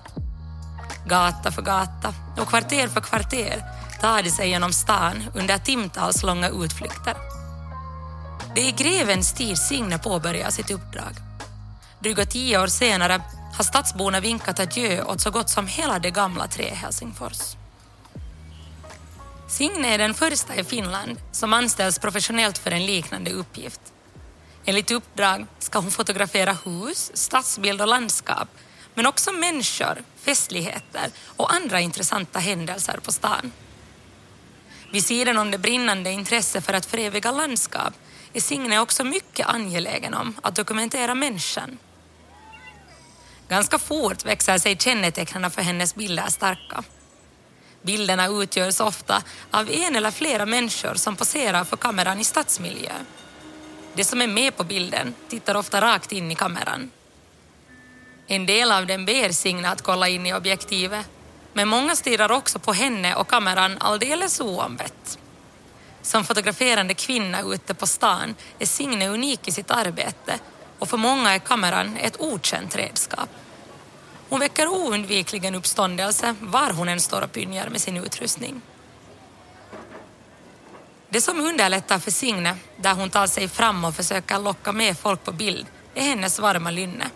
Gata 1.06 1.52
för 1.52 1.62
gata 1.62 2.14
och 2.38 2.48
kvarter 2.48 2.88
för 2.88 3.00
kvarter 3.00 3.64
tar 4.00 4.22
de 4.22 4.30
sig 4.30 4.48
genom 4.48 4.72
stan 4.72 5.24
under 5.34 5.58
timtals 5.58 6.22
långa 6.22 6.48
utflykter. 6.48 7.14
Det 8.54 8.60
är 8.60 8.68
i 8.68 8.72
grevens 8.72 9.32
tid 9.32 9.58
Signe 9.58 9.98
påbörjar 9.98 10.50
sitt 10.50 10.70
uppdrag. 10.70 11.12
Dryga 11.98 12.26
tio 12.26 12.60
år 12.62 12.66
senare 12.66 13.22
har 13.56 13.64
stadsborna 13.64 14.20
vinkat 14.20 14.60
adjö 14.60 15.04
åt 15.04 15.20
så 15.20 15.30
gott 15.30 15.50
som 15.50 15.66
hela 15.66 15.98
det 15.98 16.10
gamla 16.10 16.46
Trä-Helsingfors. 16.46 17.56
Signe 19.48 19.94
är 19.94 19.98
den 19.98 20.14
första 20.14 20.54
i 20.54 20.64
Finland 20.64 21.20
som 21.32 21.52
anställs 21.52 21.98
professionellt 21.98 22.58
för 22.58 22.70
en 22.70 22.86
liknande 22.86 23.30
uppgift. 23.30 23.80
Enligt 24.64 24.90
uppdrag 24.90 25.46
ska 25.58 25.78
hon 25.78 25.90
fotografera 25.90 26.56
hus, 26.64 27.10
stadsbild 27.14 27.80
och 27.80 27.88
landskap 27.88 28.48
men 28.94 29.06
också 29.06 29.32
människor, 29.32 30.02
festligheter 30.16 31.10
och 31.36 31.54
andra 31.54 31.80
intressanta 31.80 32.38
händelser 32.38 33.00
på 33.02 33.12
stan. 33.12 33.52
Vid 34.92 35.04
sidan 35.04 35.38
om 35.38 35.50
det 35.50 35.58
brinnande 35.58 36.10
intresse 36.10 36.60
för 36.60 36.72
att 36.72 36.86
föreviga 36.86 37.30
landskap 37.30 37.94
är 38.32 38.40
Signe 38.40 38.78
också 38.78 39.04
mycket 39.04 39.46
angelägen 39.46 40.14
om 40.14 40.36
att 40.42 40.56
dokumentera 40.56 41.14
människan. 41.14 41.78
Ganska 43.48 43.78
fort 43.78 44.24
växer 44.24 44.58
sig 44.58 44.76
kännetecknen 44.76 45.50
för 45.50 45.62
hennes 45.62 45.94
bilder 45.94 46.28
starka. 46.28 46.84
Bilderna 47.82 48.26
utgörs 48.26 48.80
ofta 48.80 49.22
av 49.50 49.70
en 49.70 49.96
eller 49.96 50.10
flera 50.10 50.46
människor 50.46 50.94
som 50.94 51.16
poserar 51.16 51.64
för 51.64 51.76
kameran 51.76 52.20
i 52.20 52.24
stadsmiljö. 52.24 52.92
De 53.94 54.04
som 54.04 54.22
är 54.22 54.26
med 54.26 54.56
på 54.56 54.64
bilden 54.64 55.14
tittar 55.28 55.54
ofta 55.54 55.80
rakt 55.80 56.12
in 56.12 56.30
i 56.30 56.34
kameran. 56.34 56.90
En 58.26 58.46
del 58.46 58.72
av 58.72 58.86
dem 58.86 59.04
ber 59.04 59.32
Signe 59.32 59.68
att 59.68 59.82
kolla 59.82 60.08
in 60.08 60.26
i 60.26 60.34
objektivet 60.34 61.06
men 61.52 61.68
många 61.68 61.96
stirrar 61.96 62.32
också 62.32 62.58
på 62.58 62.72
henne 62.72 63.14
och 63.14 63.28
kameran 63.28 63.76
alldeles 63.80 64.40
oombett. 64.40 65.18
Som 66.02 66.24
fotograferande 66.24 66.94
kvinna 66.94 67.42
ute 67.42 67.74
på 67.74 67.86
stan 67.86 68.34
är 68.58 68.66
Signe 68.66 69.08
unik 69.08 69.48
i 69.48 69.52
sitt 69.52 69.70
arbete 69.70 70.38
och 70.84 70.90
för 70.90 70.96
många 70.96 71.34
är 71.34 71.38
kameran 71.38 71.96
ett 71.96 72.20
okänt 72.20 72.76
redskap. 72.76 73.28
Hon 74.28 74.40
väcker 74.40 74.68
oundvikligen 74.68 75.54
uppståndelse 75.54 76.34
var 76.40 76.70
hon 76.70 76.88
än 76.88 77.00
står 77.00 77.22
och 77.22 77.32
pynjar 77.32 77.68
med 77.68 77.80
sin 77.80 77.96
utrustning. 77.96 78.60
Det 81.08 81.20
som 81.20 81.40
underlättar 81.40 81.98
för 81.98 82.10
Signe, 82.10 82.56
där 82.76 82.94
hon 82.94 83.10
tar 83.10 83.26
sig 83.26 83.48
fram 83.48 83.84
och 83.84 83.94
försöker 83.94 84.38
locka 84.38 84.72
med 84.72 84.98
folk 84.98 85.24
på 85.24 85.32
bild, 85.32 85.66
är 85.94 86.02
hennes 86.02 86.38
varma 86.38 86.70
lynne. 86.70 87.10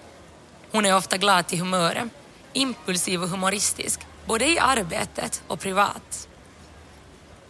Hon 0.73 0.87
är 0.87 0.97
ofta 0.97 1.17
glad 1.17 1.47
till 1.47 1.59
humöret, 1.59 2.09
impulsiv 2.53 3.23
och 3.23 3.29
humoristisk, 3.29 4.01
både 4.27 4.47
i 4.47 4.59
arbetet 4.59 5.43
och 5.47 5.61
privat. 5.61 6.29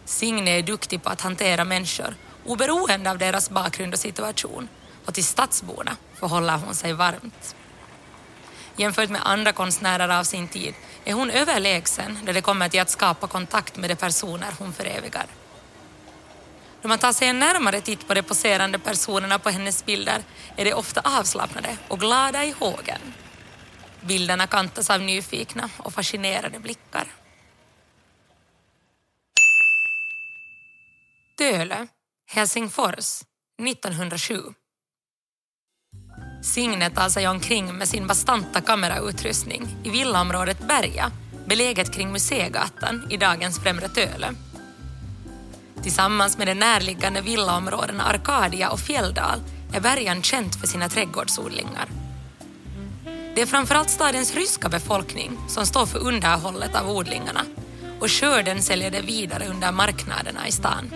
Signe 0.05 0.51
är 0.51 0.63
duktig 0.63 1.03
på 1.03 1.09
att 1.09 1.21
hantera 1.21 1.65
människor 1.65 2.15
oberoende 2.45 3.11
av 3.11 3.17
deras 3.17 3.49
bakgrund 3.49 3.93
och 3.93 3.99
situation 3.99 4.67
och 5.09 5.15
till 5.15 5.25
stadsborna 5.25 5.97
förhåller 6.13 6.57
hon 6.57 6.75
sig 6.75 6.93
varmt. 6.93 7.55
Jämfört 8.75 9.09
med 9.09 9.21
andra 9.23 9.51
konstnärer 9.51 10.19
av 10.19 10.23
sin 10.23 10.47
tid 10.47 10.73
är 11.05 11.13
hon 11.13 11.29
överlägsen 11.29 12.19
när 12.23 12.33
det 12.33 12.41
kommer 12.41 12.69
till 12.69 12.81
att 12.81 12.89
skapa 12.89 13.27
kontakt 13.27 13.77
med 13.77 13.89
de 13.89 13.95
personer 13.95 14.51
hon 14.59 14.73
förevigar. 14.73 15.25
Då 16.81 16.87
man 16.87 16.99
tar 16.99 17.13
sig 17.13 17.27
en 17.27 17.39
närmare 17.39 17.81
titt 17.81 18.07
på 18.07 18.13
de 18.13 18.21
poserande 18.21 18.79
personerna 18.79 19.39
på 19.39 19.49
hennes 19.49 19.85
bilder 19.85 20.23
är 20.55 20.65
de 20.65 20.73
ofta 20.73 21.01
avslappnade 21.03 21.77
och 21.87 21.99
glada 21.99 22.45
i 22.45 22.51
hågen. 22.51 23.13
Bilderna 24.01 24.47
kantas 24.47 24.89
av 24.89 25.01
nyfikna 25.01 25.69
och 25.77 25.93
fascinerade 25.93 26.59
blickar. 26.59 27.07
Dölö, 31.37 31.87
Helsingfors, 32.27 33.21
1907. 33.67 34.53
Signe 36.41 36.89
tar 36.89 37.09
sig 37.09 37.27
omkring 37.27 37.77
med 37.77 37.87
sin 37.87 38.07
bastanta 38.07 38.61
kamerautrustning 38.61 39.67
i 39.83 39.89
villaområdet 39.89 40.67
Berga, 40.67 41.11
beläget 41.45 41.93
kring 41.93 42.11
Museigatan 42.11 43.07
i 43.09 43.17
dagens 43.17 43.59
Främre 43.59 43.89
Tölö. 43.89 44.27
Tillsammans 45.83 46.37
med 46.37 46.47
de 46.47 46.55
närliggande 46.55 47.21
villaområdena 47.21 48.03
Arkadia 48.03 48.69
och 48.69 48.79
Fjälldal 48.79 49.39
är 49.73 49.79
Bergan 49.79 50.21
känt 50.21 50.55
för 50.55 50.67
sina 50.67 50.89
trädgårdsodlingar. 50.89 51.89
Det 53.35 53.41
är 53.41 53.45
framförallt 53.45 53.89
stadens 53.89 54.35
ryska 54.35 54.69
befolkning 54.69 55.37
som 55.47 55.65
står 55.65 55.85
för 55.85 55.99
underhållet 55.99 56.75
av 56.75 56.89
odlingarna 56.89 57.41
och 57.99 58.11
skörden 58.11 58.61
säljer 58.61 58.91
det 58.91 59.01
vidare 59.01 59.47
under 59.47 59.71
marknaderna 59.71 60.47
i 60.47 60.51
stan. 60.51 60.91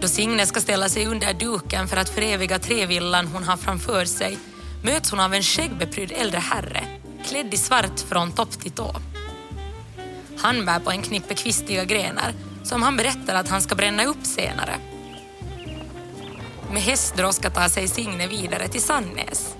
Då 0.00 0.08
Signe 0.08 0.46
ska 0.46 0.60
ställa 0.60 0.88
sig 0.88 1.06
under 1.06 1.34
duken 1.34 1.88
för 1.88 1.96
att 1.96 2.08
föreviga 2.08 2.58
trävillan 2.58 3.26
hon 3.26 3.44
har 3.44 3.56
framför 3.56 4.04
sig 4.04 4.38
möts 4.82 5.10
hon 5.10 5.20
av 5.20 5.34
en 5.34 5.42
skäggbeprydd 5.42 6.12
äldre 6.12 6.38
herre 6.38 6.84
klädd 7.28 7.54
i 7.54 7.56
svart 7.56 8.00
från 8.00 8.32
topp 8.32 8.50
till 8.50 8.70
tå. 8.70 8.94
Han 10.38 10.66
bär 10.66 10.80
på 10.80 10.90
en 10.90 11.02
knippe 11.02 11.34
kvistiga 11.34 11.84
grenar 11.84 12.34
som 12.64 12.82
han 12.82 12.96
berättar 12.96 13.34
att 13.34 13.48
han 13.48 13.62
ska 13.62 13.74
bränna 13.74 14.04
upp 14.04 14.26
senare. 14.26 14.74
Med 16.72 16.82
hästdroska 16.82 17.50
tar 17.50 17.68
sig 17.68 17.88
Signe 17.88 18.26
vidare 18.26 18.68
till 18.68 18.82
Sannäs. 18.82 19.54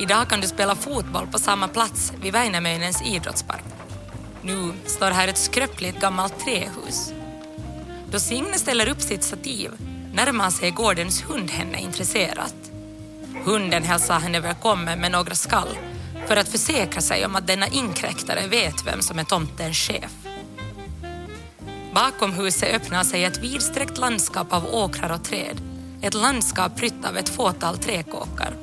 Idag 0.00 0.28
kan 0.28 0.40
du 0.40 0.46
spela 0.46 0.74
fotboll 0.74 1.26
på 1.26 1.38
samma 1.38 1.68
plats 1.68 2.12
vid 2.22 2.32
Väinämöinens 2.32 3.02
idrottspark. 3.02 3.64
Nu 4.42 4.72
står 4.86 5.10
här 5.10 5.28
ett 5.28 5.38
skröpligt 5.38 6.00
gammalt 6.00 6.38
trähus. 6.44 7.12
Då 8.10 8.18
Signe 8.18 8.58
ställer 8.58 8.88
upp 8.88 9.02
sitt 9.02 9.22
stativ 9.22 9.70
närmar 10.12 10.50
sig 10.50 10.70
gårdens 10.70 11.22
hund 11.22 11.50
henne 11.50 11.80
intresserat. 11.80 12.54
Hunden 13.44 13.82
hälsar 13.82 14.20
henne 14.20 14.40
välkommen 14.40 15.00
med 15.00 15.12
några 15.12 15.34
skall 15.34 15.78
för 16.26 16.36
att 16.36 16.48
försäkra 16.48 17.00
sig 17.00 17.26
om 17.26 17.36
att 17.36 17.46
denna 17.46 17.68
inkräktare 17.68 18.48
vet 18.48 18.86
vem 18.86 19.02
som 19.02 19.18
är 19.18 19.24
tomtens 19.24 19.76
chef. 19.76 20.10
Bakom 21.94 22.32
huset 22.32 22.74
öppnar 22.74 23.04
sig 23.04 23.24
ett 23.24 23.38
vidsträckt 23.38 23.98
landskap 23.98 24.52
av 24.52 24.74
åkrar 24.74 25.12
och 25.12 25.24
träd 25.24 25.60
ett 26.02 26.14
landskap 26.14 26.76
prytt 26.76 27.04
av 27.04 27.16
ett 27.16 27.28
fåtal 27.28 27.78
träkåkar. 27.78 28.54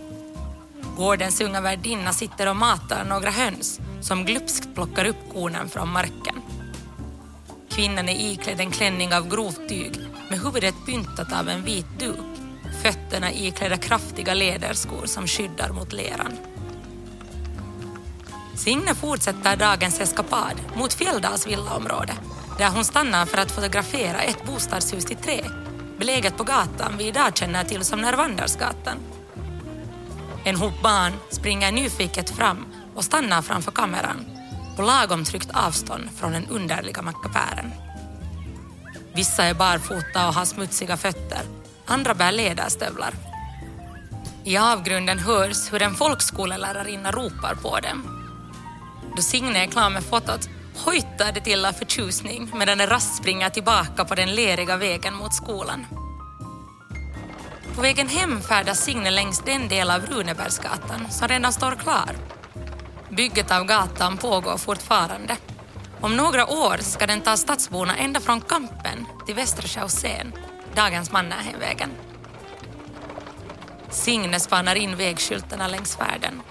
Gårdens 0.98 1.42
unga 1.42 1.62
värdinna 1.62 2.14
sitter 2.14 2.50
och 2.50 2.56
matar 2.56 3.06
några 3.06 3.30
höns 3.30 3.80
som 4.02 4.26
glupskt 4.26 4.76
plockar 4.76 5.06
upp 5.06 5.34
kornen 5.34 5.70
från 5.70 5.90
marken. 5.90 6.37
Kvinnan 7.78 8.10
är 8.10 8.32
iklädd 8.32 8.60
en 8.60 8.72
klänning 8.72 9.14
av 9.14 9.30
grovt 9.30 9.70
tyg 9.70 10.00
med 10.30 10.40
huvudet 10.40 10.76
pyntat 10.86 11.34
av 11.34 11.50
en 11.50 11.64
vit 11.64 12.00
duk, 12.00 12.26
fötterna 12.84 13.32
iklädda 13.34 13.78
kraftiga 13.78 14.34
läderskor 14.34 15.06
som 15.06 15.28
skyddar 15.28 15.70
mot 15.70 15.94
leran. 15.94 16.38
Signe 18.56 18.96
fortsätter 18.96 19.56
dagens 19.58 20.00
eskapad 20.00 20.62
mot 20.76 20.94
Fjälldals 20.94 21.48
villaområde 21.48 22.14
där 22.58 22.70
hon 22.70 22.86
stannar 22.86 23.26
för 23.26 23.38
att 23.38 23.52
fotografera 23.52 24.22
ett 24.22 24.46
bostadshus 24.46 25.12
i 25.12 25.16
trä 25.16 25.42
beläget 25.98 26.38
på 26.38 26.44
gatan 26.44 26.98
vi 26.98 27.08
idag 27.08 27.38
känner 27.38 27.64
till 27.64 27.84
som 27.84 28.02
Nervandersgatan. 28.02 28.98
En 30.44 30.56
hop 30.56 30.82
barn 30.84 31.14
springer 31.30 31.72
nyfiket 31.72 32.30
fram 32.30 32.66
och 32.96 33.04
stannar 33.04 33.42
framför 33.42 33.72
kameran 33.72 34.37
på 34.78 34.84
lagom 34.84 35.24
tryggt 35.24 35.50
avstånd 35.54 36.10
från 36.16 36.32
den 36.32 36.48
underliga 36.48 37.02
mackapären. 37.02 37.72
Vissa 39.14 39.44
är 39.44 39.54
barfota 39.54 40.28
och 40.28 40.34
har 40.34 40.46
smutsiga 40.46 40.98
fötter, 40.98 41.42
andra 41.86 42.14
bär 42.14 42.32
läderstövlar. 42.32 43.14
I 44.44 44.58
avgrunden 44.58 45.20
hörs 45.20 45.74
hur 45.74 45.82
en 45.82 45.96
folkskolelärarinna 45.96 47.12
ropar 47.12 47.56
på 47.56 47.80
dem 47.80 48.18
då 49.18 49.24
Signe 49.24 49.64
är 49.64 49.68
klar 49.68 49.90
med 49.90 50.04
fotot 50.04 50.50
hojtar 50.76 51.32
det 51.34 51.42
till 51.42 51.66
av 51.66 51.72
förtjusning 51.72 52.52
medan 52.56 52.78
den 52.78 52.88
rast 52.88 53.16
springer 53.16 53.50
tillbaka 53.50 54.06
på 54.06 54.16
den 54.16 54.36
leriga 54.36 54.78
vägen 54.78 55.16
mot 55.16 55.34
skolan. 55.34 55.86
På 57.76 57.82
vägen 57.82 58.08
hem 58.08 58.42
färdas 58.42 58.84
Signe 58.84 59.12
längs 59.12 59.40
den 59.40 59.68
del 59.68 59.92
av 59.92 60.06
Runebergsgatan 60.06 61.12
som 61.12 61.28
redan 61.28 61.54
står 61.54 61.72
klar. 61.72 62.16
Bygget 63.18 63.52
av 63.52 63.66
gatan 63.66 64.18
pågår 64.18 64.58
fortfarande. 64.58 65.38
Om 66.02 66.18
några 66.18 66.48
år 66.48 66.78
ska 66.78 67.08
den 67.08 67.22
ta 67.22 67.38
stadsborna 67.38 67.98
ända 67.98 68.20
från 68.20 68.42
Kampen 68.42 69.06
till 69.26 69.36
Västra 69.36 69.68
Chaussén, 69.68 70.34
dagens 70.76 71.12
Mannerheimvägen. 71.12 71.90
Signe 73.90 74.40
spanar 74.40 74.76
in 74.76 74.96
vägskyltarna 74.96 75.68
längs 75.68 75.96
färden 75.96 76.42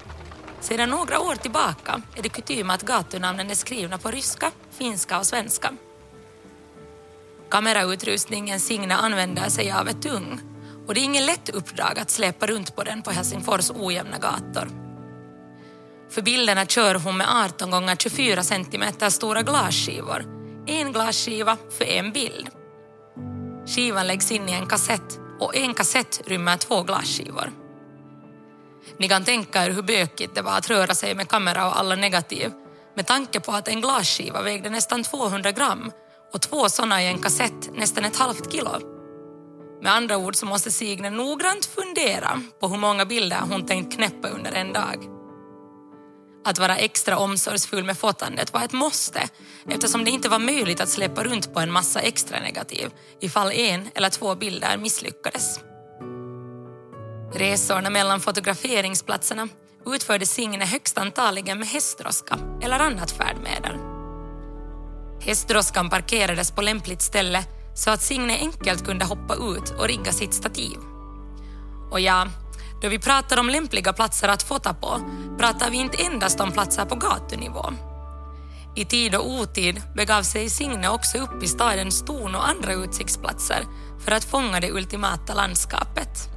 sedan 0.61 0.91
några 0.91 1.21
år 1.21 1.35
tillbaka 1.35 2.03
är 2.17 2.23
det 2.23 2.29
kutym 2.29 2.71
att 2.71 2.83
gatunamnen 2.83 3.51
är 3.51 3.55
skrivna 3.55 3.99
på 3.99 4.11
ryska, 4.11 4.51
finska 4.71 5.19
och 5.19 5.27
svenska. 5.27 5.73
Kamerautrustningen 7.51 8.61
Signe 8.61 8.95
använder 8.95 9.49
sig 9.49 9.73
av 9.73 9.89
är 9.89 9.93
tung 9.93 10.41
och 10.87 10.95
det 10.95 11.01
är 11.01 11.05
inget 11.05 11.27
lätt 11.27 11.49
uppdrag 11.49 11.99
att 11.99 12.11
släpa 12.11 12.47
runt 12.47 12.77
på 12.77 12.85
den 12.85 13.03
på 13.03 13.11
Helsingfors 13.11 13.71
ojämna 13.71 14.19
gator. 14.19 14.86
För 16.11 16.23
bilderna 16.23 16.67
kör 16.67 16.95
hon 16.95 17.17
med 17.17 17.27
18 17.45 17.71
gånger 17.71 17.97
24 17.97 18.43
centimeter 18.43 19.11
stora 19.11 19.43
glasskivor. 19.43 20.25
En 20.67 20.93
glasskiva 20.93 21.57
för 21.79 21.85
en 21.85 22.13
bild. 22.13 22.49
Skivan 23.67 24.07
läggs 24.07 24.33
in 24.33 24.49
i 24.49 24.53
en 24.53 24.67
kassett 24.67 25.21
och 25.41 25.57
en 25.57 25.75
kassett 25.75 26.21
rymmer 26.27 26.57
två 26.57 26.83
glasskivor. 26.83 27.53
Ni 28.99 29.09
kan 29.09 29.25
tänka 29.25 29.65
er 29.65 29.71
hur 29.71 29.83
bökigt 29.83 30.35
det 30.35 30.43
var 30.43 30.59
att 30.59 30.71
röra 30.71 30.95
sig 30.95 31.15
med 31.15 31.29
kamera 31.29 31.67
och 31.67 31.79
alla 31.79 31.97
negativ 31.97 32.53
med 32.97 33.07
tanke 33.07 33.41
på 33.41 33.53
att 33.53 33.69
en 33.69 33.81
glasskiva 33.81 34.43
vägde 34.43 34.71
nästan 34.71 35.03
200 35.03 35.53
gram 35.53 35.93
och 36.33 36.43
två 36.43 36.69
sådana 36.69 37.03
i 37.03 37.07
en 37.07 37.19
kassett 37.19 37.75
nästan 37.75 38.05
ett 38.05 38.17
halvt 38.17 38.53
kilo. 38.53 38.71
Med 39.83 39.93
andra 39.93 40.17
ord 40.17 40.37
så 40.37 40.47
måste 40.47 40.71
Signe 40.71 41.11
noggrant 41.11 41.67
fundera 41.67 42.43
på 42.61 42.69
hur 42.69 42.79
många 42.79 43.05
bilder 43.05 43.41
hon 43.51 43.67
tänkt 43.67 43.95
knäppa 43.95 44.29
under 44.29 44.53
en 44.53 44.73
dag. 44.73 45.16
Att 46.47 46.59
vara 46.59 46.77
extra 46.77 47.19
omsorgsfull 47.19 47.85
med 47.85 47.99
fotandet 47.99 48.53
var 48.53 48.65
ett 48.65 48.73
måste 48.73 49.29
eftersom 49.69 50.05
det 50.05 50.11
inte 50.11 50.29
var 50.29 50.39
möjligt 50.39 50.81
att 50.81 50.89
släppa 50.89 51.25
runt 51.25 51.55
på 51.55 51.61
en 51.61 51.73
massa 51.73 52.01
extra 52.01 52.41
negativ 52.41 52.91
ifall 53.21 53.53
en 53.53 53.89
eller 53.95 54.11
två 54.11 54.35
bilder 54.35 54.77
misslyckades. 54.79 55.61
Resorna 57.35 57.91
mellan 57.91 58.21
fotograferingsplatserna 58.21 59.49
utförde 59.87 60.27
Signe 60.27 60.65
högst 60.65 60.99
antagligen 60.99 61.59
med 61.59 61.69
hästdroska 61.69 62.39
eller 62.63 62.79
annat 62.79 63.11
färdmedel. 63.11 63.77
Hästdroskan 65.21 65.91
parkerades 65.91 66.51
på 66.51 66.63
lämpligt 66.63 67.03
ställe 67.03 67.45
så 67.75 67.91
att 67.91 68.03
Signe 68.03 68.39
enkelt 68.39 68.85
kunde 68.85 69.05
hoppa 69.05 69.35
ut 69.35 69.71
och 69.79 69.89
rigga 69.89 70.13
sitt 70.13 70.35
stativ. 70.35 70.79
Och 71.91 72.01
ja, 72.01 72.27
då 72.83 72.89
vi 72.89 72.99
pratar 72.99 73.41
om 73.41 73.49
lämpliga 73.49 73.93
platser 73.93 74.29
att 74.29 74.43
fota 74.43 74.75
på 74.75 75.01
pratar 75.39 75.71
vi 75.71 75.77
inte 75.77 76.03
endast 76.03 76.41
om 76.41 76.53
platser 76.53 76.85
på 76.85 76.95
gatunivå. 76.95 77.73
I 78.77 78.85
tid 78.85 79.15
och 79.15 79.31
otid 79.31 79.83
begav 79.95 80.23
sig 80.23 80.51
Signe 80.51 80.89
också 80.89 81.19
upp 81.19 81.43
i 81.43 81.49
stadens 81.49 82.05
torn 82.05 82.35
och 82.35 82.49
andra 82.49 82.73
utsiktsplatser 82.73 83.65
för 84.05 84.13
att 84.13 84.25
fånga 84.25 84.61
det 84.61 84.73
ultimata 84.73 85.35
landskapet. 85.35 86.29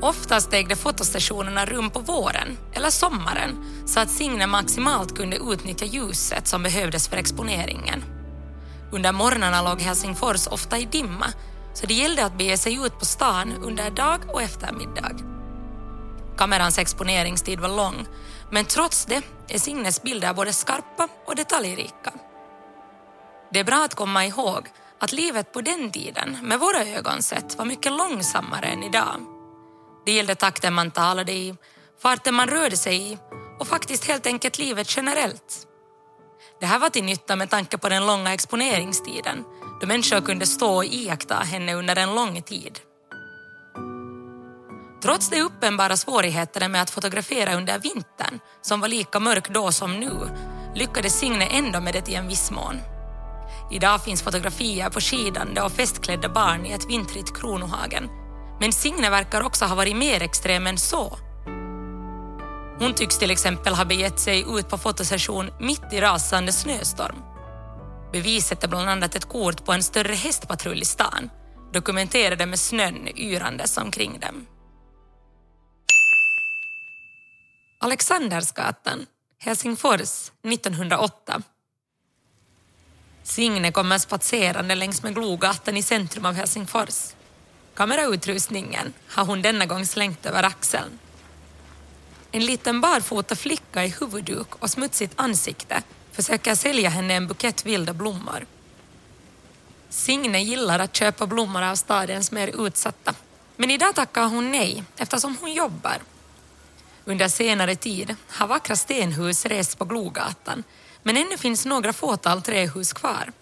Oftast 0.00 0.52
ägde 0.52 0.76
fotostationerna 0.76 1.66
rum 1.66 1.90
på 1.90 1.98
våren 1.98 2.58
eller 2.72 2.90
sommaren 2.90 3.64
så 3.86 4.00
att 4.00 4.10
Signe 4.10 4.46
maximalt 4.46 5.16
kunde 5.16 5.36
utnyttja 5.36 5.84
ljuset 5.84 6.46
som 6.46 6.62
behövdes 6.62 7.08
för 7.08 7.16
exponeringen. 7.16 8.04
Under 8.92 9.12
morgnarna 9.12 9.62
låg 9.62 9.80
Helsingfors 9.80 10.46
ofta 10.46 10.78
i 10.78 10.84
dimma 10.84 11.26
så 11.74 11.86
det 11.86 11.94
gällde 11.94 12.24
att 12.24 12.38
bege 12.38 12.56
sig 12.56 12.74
ut 12.86 12.98
på 12.98 13.04
stan 13.04 13.52
under 13.62 13.90
dag 13.90 14.20
och 14.28 14.42
eftermiddag. 14.42 15.12
Kamerans 16.36 16.78
exponeringstid 16.78 17.60
var 17.60 17.68
lång 17.68 18.06
men 18.50 18.64
trots 18.64 19.04
det 19.04 19.22
är 19.48 19.58
Signes 19.58 20.02
bilder 20.02 20.34
både 20.34 20.52
skarpa 20.52 21.08
och 21.26 21.36
detaljrika. 21.36 22.12
Det 23.52 23.58
är 23.58 23.64
bra 23.64 23.84
att 23.84 23.94
komma 23.94 24.26
ihåg 24.26 24.68
att 24.98 25.12
livet 25.12 25.52
på 25.52 25.60
den 25.60 25.90
tiden 25.90 26.38
med 26.42 26.60
våra 26.60 26.84
ögon 26.84 27.22
sett 27.22 27.58
var 27.58 27.64
mycket 27.64 27.92
långsammare 27.92 28.66
än 28.66 28.82
idag. 28.82 29.20
Det 30.06 30.12
gällde 30.12 30.34
takten 30.34 30.74
man 30.74 30.90
talade 30.90 31.32
i, 31.32 31.54
farten 32.02 32.34
man 32.34 32.48
rörde 32.48 32.76
sig 32.76 33.12
i 33.12 33.18
och 33.60 33.68
faktiskt 33.68 34.04
helt 34.04 34.26
enkelt 34.26 34.58
livet 34.58 34.96
generellt. 34.96 35.66
Det 36.60 36.66
här 36.66 36.78
var 36.78 36.88
till 36.88 37.04
nytta 37.04 37.36
med 37.36 37.50
tanke 37.50 37.78
på 37.78 37.88
den 37.88 38.06
långa 38.06 38.34
exponeringstiden 38.34 39.44
då 39.82 39.88
människor 39.88 40.20
kunde 40.20 40.46
stå 40.46 40.74
och 40.74 40.84
iaktta 40.84 41.34
henne 41.34 41.74
under 41.74 41.96
en 41.96 42.14
lång 42.14 42.42
tid. 42.42 42.78
Trots 45.02 45.30
de 45.30 45.42
uppenbara 45.42 45.96
svårigheterna 45.96 46.68
med 46.68 46.82
att 46.82 46.90
fotografera 46.90 47.54
under 47.54 47.78
vintern, 47.78 48.38
som 48.60 48.80
var 48.80 48.88
lika 48.88 49.20
mörk 49.20 49.48
då 49.48 49.72
som 49.72 50.00
nu, 50.00 50.12
lyckades 50.74 51.18
Signe 51.18 51.46
ändå 51.46 51.80
med 51.80 51.94
det 51.94 52.08
i 52.08 52.14
en 52.14 52.28
viss 52.28 52.50
mån. 52.50 52.80
Idag 53.72 54.04
finns 54.04 54.22
fotografier 54.22 54.90
på 54.90 55.00
skidande 55.00 55.60
och 55.60 55.72
festklädda 55.72 56.28
barn 56.28 56.66
i 56.66 56.72
ett 56.72 56.90
vintrigt 56.90 57.40
Kronohagen 57.40 58.08
men 58.60 58.72
Signe 58.72 59.10
verkar 59.10 59.40
också 59.40 59.64
ha 59.64 59.74
varit 59.74 59.96
mer 59.96 60.22
extrem 60.22 60.66
än 60.66 60.78
så. 60.78 61.18
Hon 62.78 62.94
tycks 62.94 63.18
till 63.18 63.30
exempel 63.30 63.74
ha 63.74 63.84
begett 63.84 64.20
sig 64.20 64.44
ut 64.58 64.68
på 64.68 64.78
fotosession 64.78 65.50
mitt 65.60 65.92
i 65.92 66.00
rasande 66.00 66.52
snöstorm. 66.52 67.31
Beviset 68.12 68.64
är 68.64 68.68
bland 68.68 68.88
annat 68.88 69.14
ett 69.14 69.28
kort 69.28 69.64
på 69.64 69.72
en 69.72 69.82
större 69.82 70.14
hästpatrull 70.14 70.82
i 70.82 70.84
stan, 70.84 71.30
dokumenterade 71.72 72.46
med 72.46 72.58
snön 72.60 73.08
yrandes 73.16 73.78
omkring 73.78 74.20
dem. 74.20 74.46
Alexandersgatan, 77.80 79.06
Helsingfors, 79.38 80.32
1908. 80.42 81.42
Signe 83.22 83.72
kommer 83.72 83.98
spatserande 83.98 84.74
längs 84.74 85.02
med 85.02 85.14
Glogatan 85.14 85.76
i 85.76 85.82
centrum 85.82 86.26
av 86.26 86.34
Helsingfors. 86.34 87.14
Kamerautrustningen 87.74 88.92
har 89.08 89.24
hon 89.24 89.42
denna 89.42 89.66
gång 89.66 89.86
slängt 89.86 90.26
över 90.26 90.42
axeln. 90.42 90.98
En 92.32 92.44
liten 92.44 92.80
barfota 92.80 93.36
flicka 93.36 93.84
i 93.84 93.88
huvudduk 93.88 94.54
och 94.54 94.70
smutsigt 94.70 95.14
ansikte 95.16 95.82
försöker 96.12 96.54
sälja 96.54 96.90
henne 96.90 97.14
en 97.14 97.26
bukett 97.26 97.66
vilda 97.66 97.94
blommor. 97.94 98.46
Signe 99.88 100.42
gillar 100.42 100.78
att 100.78 100.96
köpa 100.96 101.26
blommor 101.26 101.62
av 101.62 101.74
stadens 101.74 102.32
mer 102.32 102.66
utsatta 102.66 103.14
men 103.56 103.70
idag 103.70 103.94
tackar 103.94 104.24
hon 104.24 104.50
nej 104.50 104.84
eftersom 104.96 105.36
hon 105.40 105.52
jobbar. 105.52 105.96
Under 107.04 107.28
senare 107.28 107.76
tid 107.76 108.16
har 108.28 108.46
vackra 108.46 108.76
stenhus 108.76 109.46
rest 109.46 109.78
på 109.78 109.84
Glogatan 109.84 110.64
men 111.02 111.16
ännu 111.16 111.38
finns 111.38 111.66
några 111.66 111.92
fåtal 111.92 112.42
trähus 112.42 112.92
kvar. 112.92 113.32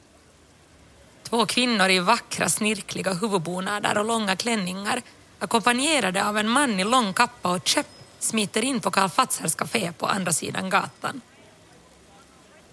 Två 1.23 1.47
kvinnor 1.47 1.89
i 1.89 1.99
vackra 1.99 2.49
snirkliga 2.49 3.13
huvudbonader 3.13 3.99
och 3.99 4.05
långa 4.05 4.37
klänningar 4.37 5.03
ackompanjerade 5.39 6.25
av 6.25 6.39
en 6.39 6.49
man 6.49 6.81
i 6.81 6.85
lång 6.85 7.13
kappa 7.13 7.51
och 7.51 7.69
käpp 7.69 7.87
smiter 8.19 8.63
in 8.63 8.81
på 8.81 8.91
Karl 8.91 9.09
Fatzers 9.09 9.55
café 9.55 9.93
på 9.99 10.07
andra 10.07 10.33
sidan 10.33 10.71
gatan. 10.71 11.21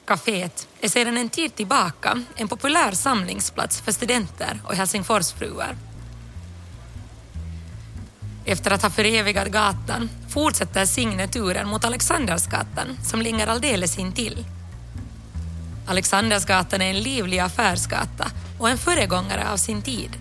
Caféet 0.07 0.67
är 0.81 0.89
sedan 0.89 1.17
en 1.17 1.29
tid 1.29 1.55
tillbaka 1.55 2.23
en 2.35 2.47
populär 2.47 2.91
samlingsplats 2.91 3.81
för 3.81 3.91
studenter 3.91 4.61
och 4.63 4.75
Helsingforsfruar. 4.75 5.75
Efter 8.45 8.71
att 8.71 8.81
ha 8.81 8.89
förevigat 8.89 9.47
gatan 9.47 10.09
fortsätter 10.29 10.85
signaturen 10.85 11.67
mot 11.67 11.85
Alexandersgatan 11.85 12.97
som 13.03 13.21
ligger 13.21 13.47
alldeles 13.47 13.99
intill. 13.99 14.45
Alexandersgatan 15.87 16.81
är 16.81 16.89
en 16.89 16.99
livlig 16.99 17.39
affärsgata 17.39 18.31
och 18.59 18.69
en 18.69 18.77
föregångare 18.77 19.49
av 19.49 19.57
sin 19.57 19.81
tid. 19.81 20.17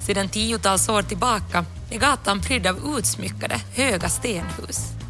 Sedan 0.00 0.28
tiotals 0.28 0.88
år 0.88 1.02
tillbaka 1.02 1.64
är 1.90 1.98
gatan 1.98 2.40
prydd 2.40 2.66
av 2.66 2.98
utsmyckade, 2.98 3.60
höga 3.74 4.08
stenhus. 4.08 5.01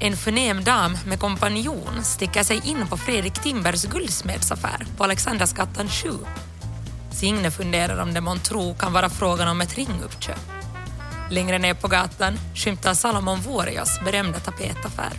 En 0.00 0.16
förnäm 0.16 0.64
dam 0.64 0.98
med 1.06 1.20
kompanjon 1.20 2.04
sticker 2.04 2.42
sig 2.42 2.60
in 2.64 2.86
på 2.88 2.96
Fredrik 2.96 3.42
Timbers 3.42 3.84
guldsmedsaffär 3.84 4.86
på 4.96 5.04
Alexandersgatan 5.04 5.88
7. 5.88 6.10
Signe 7.12 7.50
funderar 7.50 8.02
om 8.02 8.14
det 8.14 8.20
månntro 8.20 8.74
kan 8.74 8.92
vara 8.92 9.08
frågan 9.08 9.48
om 9.48 9.60
ett 9.60 9.74
ringuppköp. 9.74 10.40
Längre 11.30 11.58
ner 11.58 11.74
på 11.74 11.88
gatan 11.88 12.38
skymtar 12.54 12.94
Salomon 12.94 13.40
Vuorios 13.40 14.00
berömda 14.04 14.38
tapetaffär. 14.38 15.12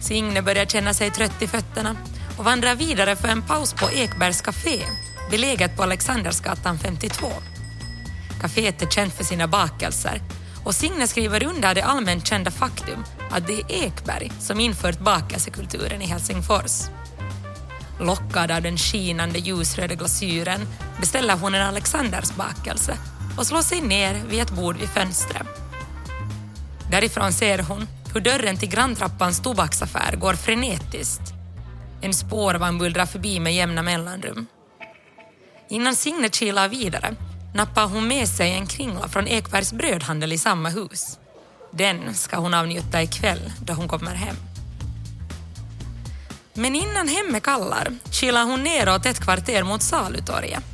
Signe 0.00 0.42
börjar 0.42 0.66
känna 0.66 0.94
sig 0.94 1.10
trött 1.10 1.42
i 1.42 1.46
fötterna 1.46 1.96
och 2.38 2.44
vandrar 2.44 2.74
vidare 2.74 3.16
för 3.16 3.28
en 3.28 3.42
paus 3.42 3.72
på 3.72 3.90
Ekbergs 3.90 4.40
café, 4.40 4.80
beläget 5.30 5.76
på 5.76 5.82
Alexandersgatan 5.82 6.78
52. 6.78 7.26
Caféet 8.40 8.82
är 8.82 8.86
känt 8.86 9.14
för 9.14 9.24
sina 9.24 9.48
bakelser 9.48 10.20
och 10.64 10.74
Signe 10.74 11.06
skriver 11.06 11.46
under 11.46 11.74
det 11.74 11.82
allmänt 11.82 12.26
kända 12.26 12.50
faktum 12.50 13.04
att 13.30 13.46
det 13.46 13.52
är 13.52 13.72
Ekberg 13.84 14.32
som 14.40 14.60
infört 14.60 14.98
bakelsekulturen 14.98 16.02
i 16.02 16.06
Helsingfors. 16.06 16.82
Lockad 18.00 18.50
av 18.50 18.62
den 18.62 18.76
skinande 18.78 19.38
ljusröda 19.38 19.94
glasyren 19.94 20.60
beställer 21.00 21.36
hon 21.36 21.54
en 21.54 21.66
Alexanders 21.66 22.30
bakelse 22.30 22.96
och 23.38 23.46
slår 23.46 23.62
sig 23.62 23.80
ner 23.80 24.22
vid 24.28 24.42
ett 24.42 24.50
bord 24.50 24.76
vid 24.76 24.88
fönstret. 24.88 25.46
Därifrån 26.90 27.32
ser 27.32 27.58
hon 27.58 27.88
hur 28.14 28.20
dörren 28.20 28.56
till 28.56 28.68
granntrappans 28.68 29.42
tobaksaffär 29.42 30.16
går 30.16 30.34
frenetiskt. 30.34 31.22
En 32.00 32.14
spårvagn 32.14 32.78
bullrar 32.78 33.06
förbi 33.06 33.40
med 33.40 33.54
jämna 33.54 33.82
mellanrum. 33.82 34.46
Innan 35.68 35.96
Signe 35.96 36.28
kilar 36.28 36.68
vidare 36.68 37.14
nappar 37.54 37.86
hon 37.86 38.08
med 38.08 38.28
sig 38.28 38.52
en 38.52 38.66
kringla 38.66 39.08
från 39.08 39.28
Ekbergs 39.28 39.72
brödhandel 39.72 40.32
i 40.32 40.38
samma 40.38 40.68
hus. 40.68 41.18
Den 41.70 42.14
ska 42.14 42.36
hon 42.36 42.54
avnjuta 42.54 43.02
ikväll 43.02 43.52
då 43.60 43.72
hon 43.72 43.88
kommer 43.88 44.14
hem. 44.14 44.36
Men 46.54 46.74
innan 46.74 47.08
hemmet 47.08 47.42
kallar 47.42 47.88
kilar 48.10 48.44
hon 48.44 48.62
neråt 48.62 49.06
ett 49.06 49.20
kvarter 49.20 49.62
mot 49.62 49.82
Salutorget. 49.82 50.64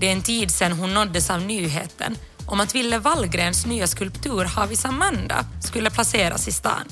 Det 0.00 0.08
är 0.08 0.12
en 0.12 0.22
tid 0.22 0.50
sedan 0.50 0.72
hon 0.72 0.94
nåddes 0.94 1.30
av 1.30 1.42
nyheten 1.42 2.16
om 2.46 2.60
att 2.60 2.74
Ville 2.74 2.98
Wallgrens 2.98 3.66
nya 3.66 3.86
skulptur 3.86 4.44
Havis 4.44 4.84
Amanda 4.84 5.44
skulle 5.62 5.90
placeras 5.90 6.48
i 6.48 6.52
stan. 6.52 6.88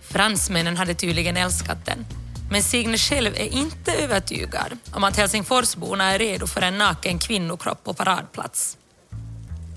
Fransmännen 0.00 0.76
hade 0.76 0.94
tydligen 0.94 1.36
älskat 1.36 1.86
den, 1.86 2.06
men 2.52 2.62
Signe 2.62 2.98
själv 2.98 3.34
är 3.34 3.52
inte 3.52 3.92
övertygad 3.92 4.78
om 4.92 5.04
att 5.04 5.16
Helsingforsborna 5.16 6.04
är 6.04 6.18
redo 6.18 6.46
för 6.46 6.62
en 6.62 6.78
naken 6.78 7.18
kvinnokropp 7.18 7.84
på 7.84 7.94
paradplats. 7.94 8.76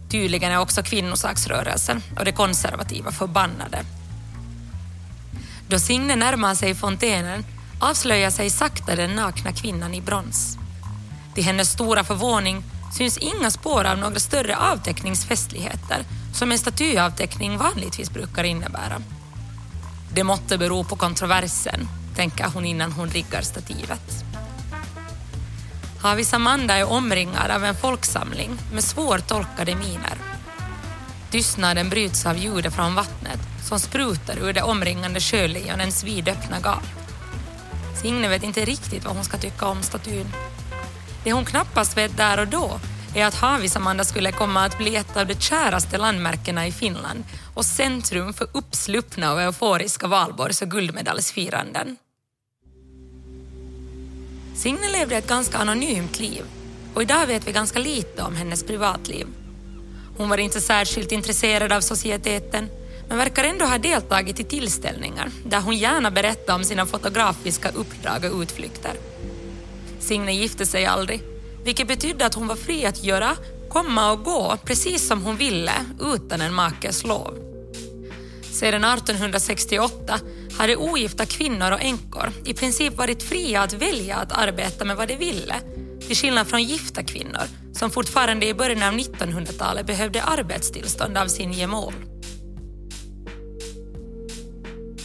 Tydligen 0.10 0.52
är 0.52 0.60
också 0.60 0.84
kvinnosaksrörelsen 0.84 2.04
och 2.20 2.26
de 2.26 2.32
konservativa 2.32 3.12
förbannade. 3.12 3.86
Då 5.68 5.80
Signe 5.80 6.16
närmar 6.16 6.56
sig 6.56 6.76
fontänen 6.76 7.46
avslöjar 7.80 8.30
sig 8.30 8.50
sakta 8.50 8.96
den 8.96 9.16
nakna 9.16 9.52
kvinnan 9.52 9.94
i 9.94 10.02
brons. 10.02 10.58
Till 11.36 11.44
hennes 11.44 11.72
stora 11.72 12.04
förvåning 12.04 12.64
syns 12.98 13.18
inga 13.18 13.52
spår 13.52 13.84
av 13.84 13.98
några 13.98 14.20
större 14.20 14.58
avteckningsfestligheter 14.58 16.04
som 16.34 16.52
en 16.52 16.60
statyavteckning 16.60 17.58
vanligtvis 17.58 18.12
brukar 18.12 18.44
innebära. 18.44 19.02
Det 20.14 20.24
måtte 20.24 20.58
bero 20.58 20.84
på 20.84 20.96
kontroversen, 20.96 21.88
tänker 22.16 22.46
hon 22.54 22.66
innan 22.66 22.92
hon 22.92 23.10
riggar 23.10 23.42
stativet. 23.42 24.26
Havis 26.02 26.34
Amanda 26.34 26.74
är 26.74 26.92
omringad 26.92 27.52
av 27.52 27.64
en 27.64 27.76
folksamling 27.76 28.58
med 28.74 28.84
svårtolkade 28.84 29.76
miner. 29.76 30.18
Tystnaden 31.32 31.90
bryts 31.90 32.26
av 32.26 32.38
ljudet 32.38 32.74
från 32.74 32.96
vattnet 32.96 33.40
som 33.64 33.80
sprutar 33.80 34.38
ur 34.38 34.54
de 34.54 34.62
omringande 34.62 35.20
sjölejonens 35.20 36.04
vidöppna 36.04 36.60
gap. 36.60 36.84
Signe 38.02 38.28
vet 38.28 38.44
inte 38.44 38.66
riktigt 38.66 39.06
vad 39.06 39.16
hon 39.16 39.24
ska 39.24 39.38
tycka 39.38 39.66
om 39.66 39.84
statyn. 39.84 40.28
Det 41.24 41.32
hon 41.32 41.46
knappast 41.46 41.98
vet 41.98 42.18
där 42.18 42.40
och 42.40 42.48
då 42.48 42.80
är 43.16 43.26
att 43.26 43.36
Havisamanda 43.36 44.04
skulle 44.04 44.32
komma 44.32 44.66
att 44.66 44.78
bli 44.78 44.96
ett 44.96 45.18
av 45.18 45.28
de 45.28 45.36
käraste 45.36 45.98
landmärkena 45.98 46.68
i 46.68 46.72
Finland 46.72 47.24
och 47.54 47.66
centrum 47.66 48.34
för 48.34 48.48
uppsluppna 48.52 49.34
och 49.34 49.42
euforiska 49.42 50.08
valborgs 50.08 50.62
och 50.62 50.72
guldmedaljsfiranden. 50.72 51.98
Signe 54.56 54.90
levde 54.92 55.16
ett 55.16 55.28
ganska 55.28 55.58
anonymt 55.58 56.20
liv 56.20 56.44
och 56.94 57.02
idag 57.02 57.28
vet 57.28 57.48
vi 57.48 57.52
ganska 57.52 57.80
lite 57.80 58.24
om 58.24 58.36
hennes 58.36 58.64
privatliv. 58.64 59.28
Hon 60.18 60.30
var 60.30 60.38
inte 60.38 60.62
särskilt 60.62 61.12
intresserad 61.12 61.72
av 61.72 61.82
societeten 61.82 62.70
men 63.10 63.18
verkar 63.18 63.44
ändå 63.44 63.66
ha 63.66 63.78
deltagit 63.78 64.40
i 64.40 64.44
tillställningar 64.44 65.32
där 65.46 65.62
hon 65.62 65.78
gärna 65.78 66.12
berättade 66.12 66.54
om 66.54 66.64
sina 66.64 66.86
fotografiska 66.86 67.70
uppdrag 67.70 68.24
och 68.32 68.42
utflykter. 68.42 68.94
Signe 70.00 70.34
gifte 70.34 70.66
sig 70.66 70.86
aldrig, 70.86 71.22
vilket 71.64 71.88
betydde 71.88 72.26
att 72.26 72.34
hon 72.34 72.48
var 72.48 72.56
fri 72.56 72.86
att 72.86 73.04
göra, 73.04 73.36
komma 73.70 74.12
och 74.12 74.24
gå 74.24 74.58
precis 74.64 75.08
som 75.08 75.24
hon 75.24 75.38
ville 75.38 75.74
utan 76.02 76.42
en 76.42 76.54
makes 76.54 77.04
lov. 77.04 77.55
Sedan 78.56 78.84
1868 78.84 80.20
hade 80.58 80.76
ogifta 80.76 81.26
kvinnor 81.26 81.72
och 81.72 81.82
änkor 81.82 82.32
i 82.46 82.54
princip 82.54 82.98
varit 82.98 83.24
fria 83.24 83.62
att 83.62 83.74
välja 83.74 84.16
att 84.16 84.32
arbeta 84.32 84.86
med 84.86 84.96
vad 84.96 85.08
de 85.08 85.16
ville, 85.16 85.56
till 86.08 86.16
skillnad 86.16 86.48
från 86.48 86.64
gifta 86.64 87.04
kvinnor 87.04 87.44
som 87.74 87.92
fortfarande 87.92 88.46
i 88.46 88.54
början 88.54 88.84
av 88.84 88.94
1900-talet 88.94 89.86
behövde 89.86 90.24
arbetstillstånd 90.24 91.18
av 91.18 91.28
sin 91.28 91.52
gemål. 91.52 91.94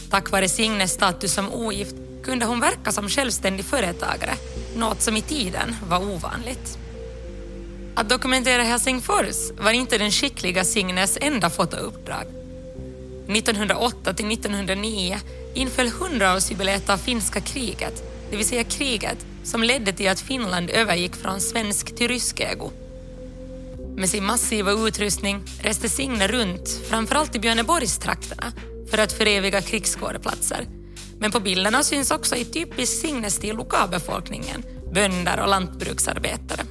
Tack 0.09 0.31
vare 0.31 0.49
Signes 0.49 0.91
status 0.91 1.33
som 1.33 1.53
ogift 1.53 1.95
kunde 2.23 2.45
hon 2.45 2.59
verka 2.59 2.91
som 2.91 3.09
självständig 3.09 3.65
företagare, 3.65 4.33
något 4.75 5.01
som 5.01 5.17
i 5.17 5.21
tiden 5.21 5.75
var 5.89 5.99
ovanligt. 5.99 6.77
Att 7.95 8.09
dokumentera 8.09 8.63
Helsingfors 8.63 9.51
var 9.59 9.71
inte 9.71 9.97
den 9.97 10.11
skickliga 10.11 10.63
Signes 10.63 11.17
enda 11.21 11.49
fotouppdrag. 11.49 12.40
1908 13.35 14.13
till 14.13 14.31
1909 14.31 15.17
inföll 15.53 15.89
hundraårsjubileet 15.89 16.89
av 16.89 16.97
finska 16.97 17.41
kriget, 17.41 18.03
det 18.29 18.37
vill 18.37 18.45
säga 18.45 18.63
kriget 18.63 19.17
som 19.43 19.63
ledde 19.63 19.93
till 19.93 20.09
att 20.09 20.19
Finland 20.19 20.69
övergick 20.69 21.15
från 21.15 21.41
svensk 21.41 21.95
till 21.95 22.07
rysk 22.07 22.39
ägo. 22.39 22.71
Med 23.95 24.09
sin 24.09 24.25
massiva 24.25 24.71
utrustning 24.71 25.43
reste 25.61 25.89
Signe 25.89 26.27
runt, 26.27 26.69
framförallt 26.89 27.35
i 27.35 27.39
Björneborgstrakterna, 27.39 28.51
för 28.91 28.97
att 28.97 29.11
föreviga 29.11 29.61
krigsskådeplatser 29.61 30.67
men 31.21 31.31
på 31.31 31.39
bilderna 31.39 31.83
syns 31.83 32.11
också 32.11 32.35
i 32.35 32.45
typisk 32.45 33.01
Signestil 33.01 33.55
lokalbefolkningen, 33.55 34.63
bönder 34.93 35.39
och 35.41 35.47
lantbruksarbetare. 35.47 36.61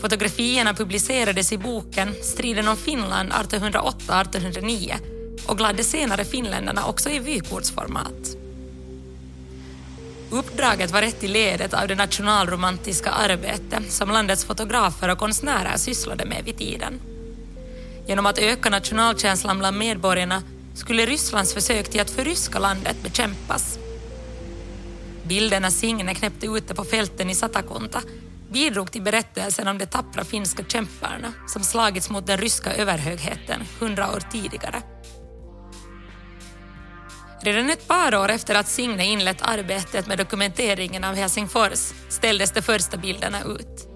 Fotografierna 0.00 0.74
publicerades 0.74 1.52
i 1.52 1.58
boken 1.58 2.14
Striden 2.22 2.68
om 2.68 2.76
Finland 2.76 3.32
1808-1809 3.32 5.19
och 5.46 5.58
gladde 5.58 5.84
senare 5.84 6.24
finländarna 6.24 6.86
också 6.86 7.10
i 7.10 7.18
vykortsformat. 7.18 8.36
Uppdraget 10.30 10.90
var 10.90 11.02
ett 11.02 11.24
i 11.24 11.28
ledet 11.28 11.74
av 11.74 11.88
det 11.88 11.94
nationalromantiska 11.94 13.10
arbete 13.10 13.82
som 13.88 14.10
landets 14.10 14.44
fotografer 14.44 15.08
och 15.08 15.18
konstnärer 15.18 15.76
sysslade 15.76 16.24
med 16.24 16.44
vid 16.44 16.58
tiden. 16.58 17.00
Genom 18.06 18.26
att 18.26 18.38
öka 18.38 18.70
nationalkänslan 18.70 19.58
bland 19.58 19.78
medborgarna 19.78 20.42
skulle 20.74 21.06
Rysslands 21.06 21.54
försök 21.54 21.90
till 21.90 22.00
att 22.00 22.10
förryska 22.10 22.58
landet 22.58 22.96
bekämpas. 23.02 23.78
Bilderna 25.22 25.70
Signe 25.70 26.14
knäppte 26.14 26.46
ute 26.46 26.74
på 26.74 26.84
fälten 26.84 27.30
i 27.30 27.34
Satakunta 27.34 28.02
bidrog 28.52 28.92
till 28.92 29.02
berättelsen 29.02 29.68
om 29.68 29.78
de 29.78 29.86
tappra 29.86 30.24
finska 30.24 30.64
kämparna 30.64 31.32
som 31.48 31.62
slagits 31.62 32.10
mot 32.10 32.26
den 32.26 32.38
ryska 32.38 32.72
överhögheten 32.74 33.60
hundra 33.80 34.12
år 34.12 34.22
tidigare. 34.32 34.82
Redan 37.42 37.70
ett 37.70 37.88
par 37.88 38.14
år 38.14 38.28
efter 38.30 38.54
att 38.54 38.68
Signe 38.68 39.04
inlett 39.04 39.42
arbetet 39.42 40.06
med 40.06 40.18
dokumenteringen 40.18 41.04
av 41.04 41.14
Helsingfors 41.14 41.92
ställdes 42.08 42.50
de 42.50 42.62
första 42.62 42.96
bilderna 42.96 43.42
ut. 43.42 43.88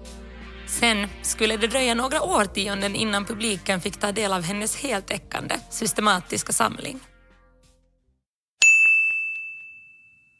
Sen 0.67 1.07
skulle 1.21 1.57
det 1.57 1.67
dröja 1.67 1.95
några 1.95 2.21
årtionden 2.21 2.95
innan 2.95 3.25
publiken 3.25 3.81
fick 3.81 3.97
ta 3.97 4.11
del 4.11 4.33
av 4.33 4.41
hennes 4.41 4.75
heltäckande 4.75 5.55
systematiska 5.69 6.53
samling. 6.53 6.99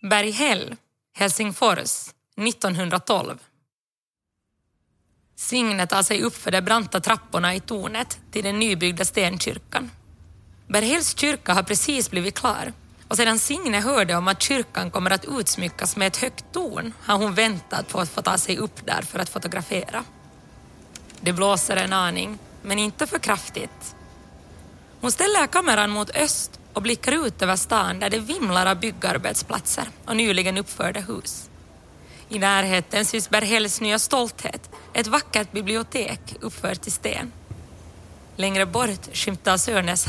Berghäll, 0.09 0.75
Helsingfors, 1.17 2.13
1912. 2.37 3.37
Signe 5.35 5.87
tar 5.87 6.03
sig 6.03 6.23
upp 6.23 6.35
för 6.35 6.51
de 6.51 6.61
branta 6.61 6.99
trapporna 6.99 7.55
i 7.55 7.59
tornet 7.59 8.19
till 8.31 8.43
den 8.43 8.59
nybyggda 8.59 9.05
stenkyrkan. 9.05 9.91
Berghälls 10.67 11.17
kyrka 11.17 11.53
har 11.53 11.63
precis 11.63 12.11
blivit 12.11 12.35
klar 12.35 12.73
och 13.07 13.17
sedan 13.17 13.39
Signe 13.39 13.79
hörde 13.79 14.15
om 14.15 14.27
att 14.27 14.41
kyrkan 14.41 14.91
kommer 14.91 15.11
att 15.11 15.25
utsmyckas 15.25 15.95
med 15.95 16.07
ett 16.07 16.17
högt 16.17 16.45
torn 16.51 16.93
har 17.01 17.17
hon 17.17 17.33
väntat 17.33 17.89
på 17.89 17.99
att 17.99 18.09
få 18.09 18.21
ta 18.21 18.37
sig 18.37 18.57
upp 18.57 18.85
där 18.85 19.01
för 19.01 19.19
att 19.19 19.29
fotografera. 19.29 20.03
Det 21.21 21.33
blåser 21.33 21.75
en 21.75 21.93
aning, 21.93 22.37
men 22.61 22.79
inte 22.79 23.07
för 23.07 23.19
kraftigt. 23.19 23.95
Hon 25.01 25.11
ställer 25.11 25.47
kameran 25.47 25.89
mot 25.89 26.15
öst 26.15 26.59
och 26.73 26.81
blickar 26.81 27.25
ut 27.25 27.41
över 27.41 27.55
stan 27.55 27.99
där 27.99 28.09
det 28.09 28.19
vimlar 28.19 28.65
av 28.65 28.79
byggarbetsplatser 28.79 29.87
och 30.05 30.15
nyligen 30.15 30.57
uppförda 30.57 30.99
hus. 30.99 31.49
I 32.29 32.39
närheten 32.39 33.05
syns 33.05 33.29
Berghälls 33.29 33.81
nya 33.81 33.99
stolthet, 33.99 34.69
ett 34.93 35.07
vackert 35.07 35.51
bibliotek 35.51 36.19
uppfört 36.41 36.87
i 36.87 36.91
sten. 36.91 37.31
Längre 38.35 38.65
bort 38.65 39.09
skymtar 39.13 39.69
Örnäs 39.69 40.05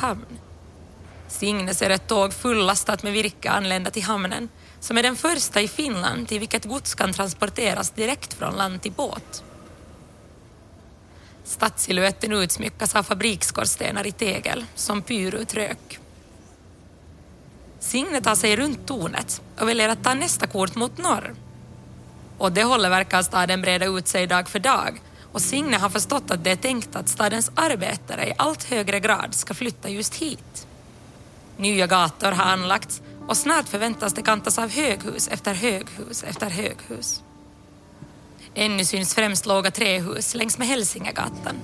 Signe 1.37 1.75
ser 1.75 1.91
ett 1.91 2.09
tåg 2.09 2.33
fullastat 2.33 3.03
med 3.03 3.13
virke 3.13 3.51
anlända 3.51 3.91
till 3.91 4.03
hamnen 4.03 4.49
som 4.81 4.99
är 4.99 5.03
den 5.03 5.17
första 5.17 5.61
i 5.61 5.69
Finland 5.69 6.29
till 6.29 6.41
vilket 6.41 6.65
gods 6.65 6.95
kan 6.95 7.13
transporteras 7.13 7.91
direkt 7.91 8.35
från 8.35 8.57
land 8.57 8.83
till 8.83 8.93
båt. 8.93 9.45
Stadssiluetten 11.45 12.33
utsmyckas 12.33 12.97
av 12.97 13.03
fabriksskorstenar 13.03 14.07
i 14.07 14.13
tegel 14.13 14.65
som 14.75 15.03
pyr 15.03 15.35
ut 15.35 15.55
rök. 15.55 15.99
Signe 17.81 18.21
tar 18.21 18.35
sig 18.35 18.57
runt 18.57 18.87
tornet 18.87 19.43
och 19.61 19.69
väljer 19.69 19.89
att 19.89 20.05
ta 20.05 20.15
nästa 20.15 20.47
kort 20.47 20.75
mot 20.75 20.99
norr. 20.99 21.35
Och 22.39 22.53
det 22.53 22.65
håller 22.65 22.91
verkar 22.91 23.23
staden 23.23 23.63
breda 23.63 23.87
ut 23.87 24.09
sig 24.09 24.27
dag 24.27 24.49
för 24.49 24.59
dag 24.59 25.01
och 25.33 25.43
Signe 25.43 25.77
har 25.77 25.89
förstått 25.89 26.31
att 26.31 26.45
det 26.45 26.51
är 26.51 26.57
tänkt 26.57 26.97
att 26.97 27.09
stadens 27.09 27.51
arbetare 27.55 28.29
i 28.29 28.33
allt 28.37 28.65
högre 28.65 29.01
grad 29.01 29.35
ska 29.35 29.55
flytta 29.55 29.89
just 29.89 30.15
hit. 30.15 30.67
Nya 31.59 31.87
gator 31.87 32.33
har 32.33 32.45
anlagts 32.45 33.03
och 33.27 33.37
snart 33.37 33.69
förväntas 33.69 34.13
det 34.13 34.23
kantas 34.23 34.59
av 34.59 34.71
höghus 34.71 35.29
efter 35.29 35.55
höghus 35.55 36.23
efter 36.23 36.51
höghus. 36.51 37.23
Ännu 38.55 38.85
syns 38.85 39.15
främst 39.15 39.47
låga 39.47 39.71
trähus 39.71 40.35
längs 40.35 40.59
med 40.59 40.69
Hälsingegatan. 40.69 41.57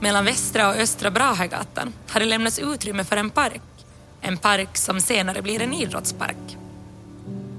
Mellan 0.00 0.24
västra 0.24 0.68
och 0.68 0.76
östra 0.76 1.10
Brahegatan 1.10 1.92
har 2.08 2.20
det 2.20 2.26
lämnats 2.26 2.58
utrymme 2.58 3.04
för 3.04 3.16
en 3.16 3.30
park. 3.30 3.62
En 4.20 4.36
park 4.36 4.76
som 4.76 5.00
senare 5.00 5.42
blir 5.42 5.62
en 5.62 5.72
idrottspark. 5.72 6.56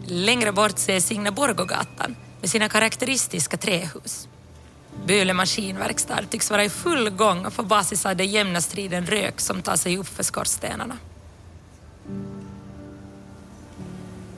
Längre 0.06 0.52
bort 0.52 0.78
ser 0.80 1.00
Signaborgogatan 1.00 2.16
med 2.42 2.50
sina 2.50 2.70
karaktäristiska 2.70 3.58
trähus. 3.58 4.28
Böle 5.06 5.34
maskinverkstad 5.34 6.24
tycks 6.30 6.52
vara 6.52 6.64
i 6.64 6.70
full 6.70 7.10
gång 7.10 7.46
och 7.46 7.54
på 7.56 7.64
basis 7.64 8.06
av 8.06 8.16
den 8.16 8.28
jämna 8.28 8.62
striden 8.62 9.06
rök 9.06 9.42
som 9.42 9.62
tar 9.62 9.76
sig 9.76 9.98
upp 9.98 10.08
för 10.08 10.24
skorstenarna. 10.24 10.98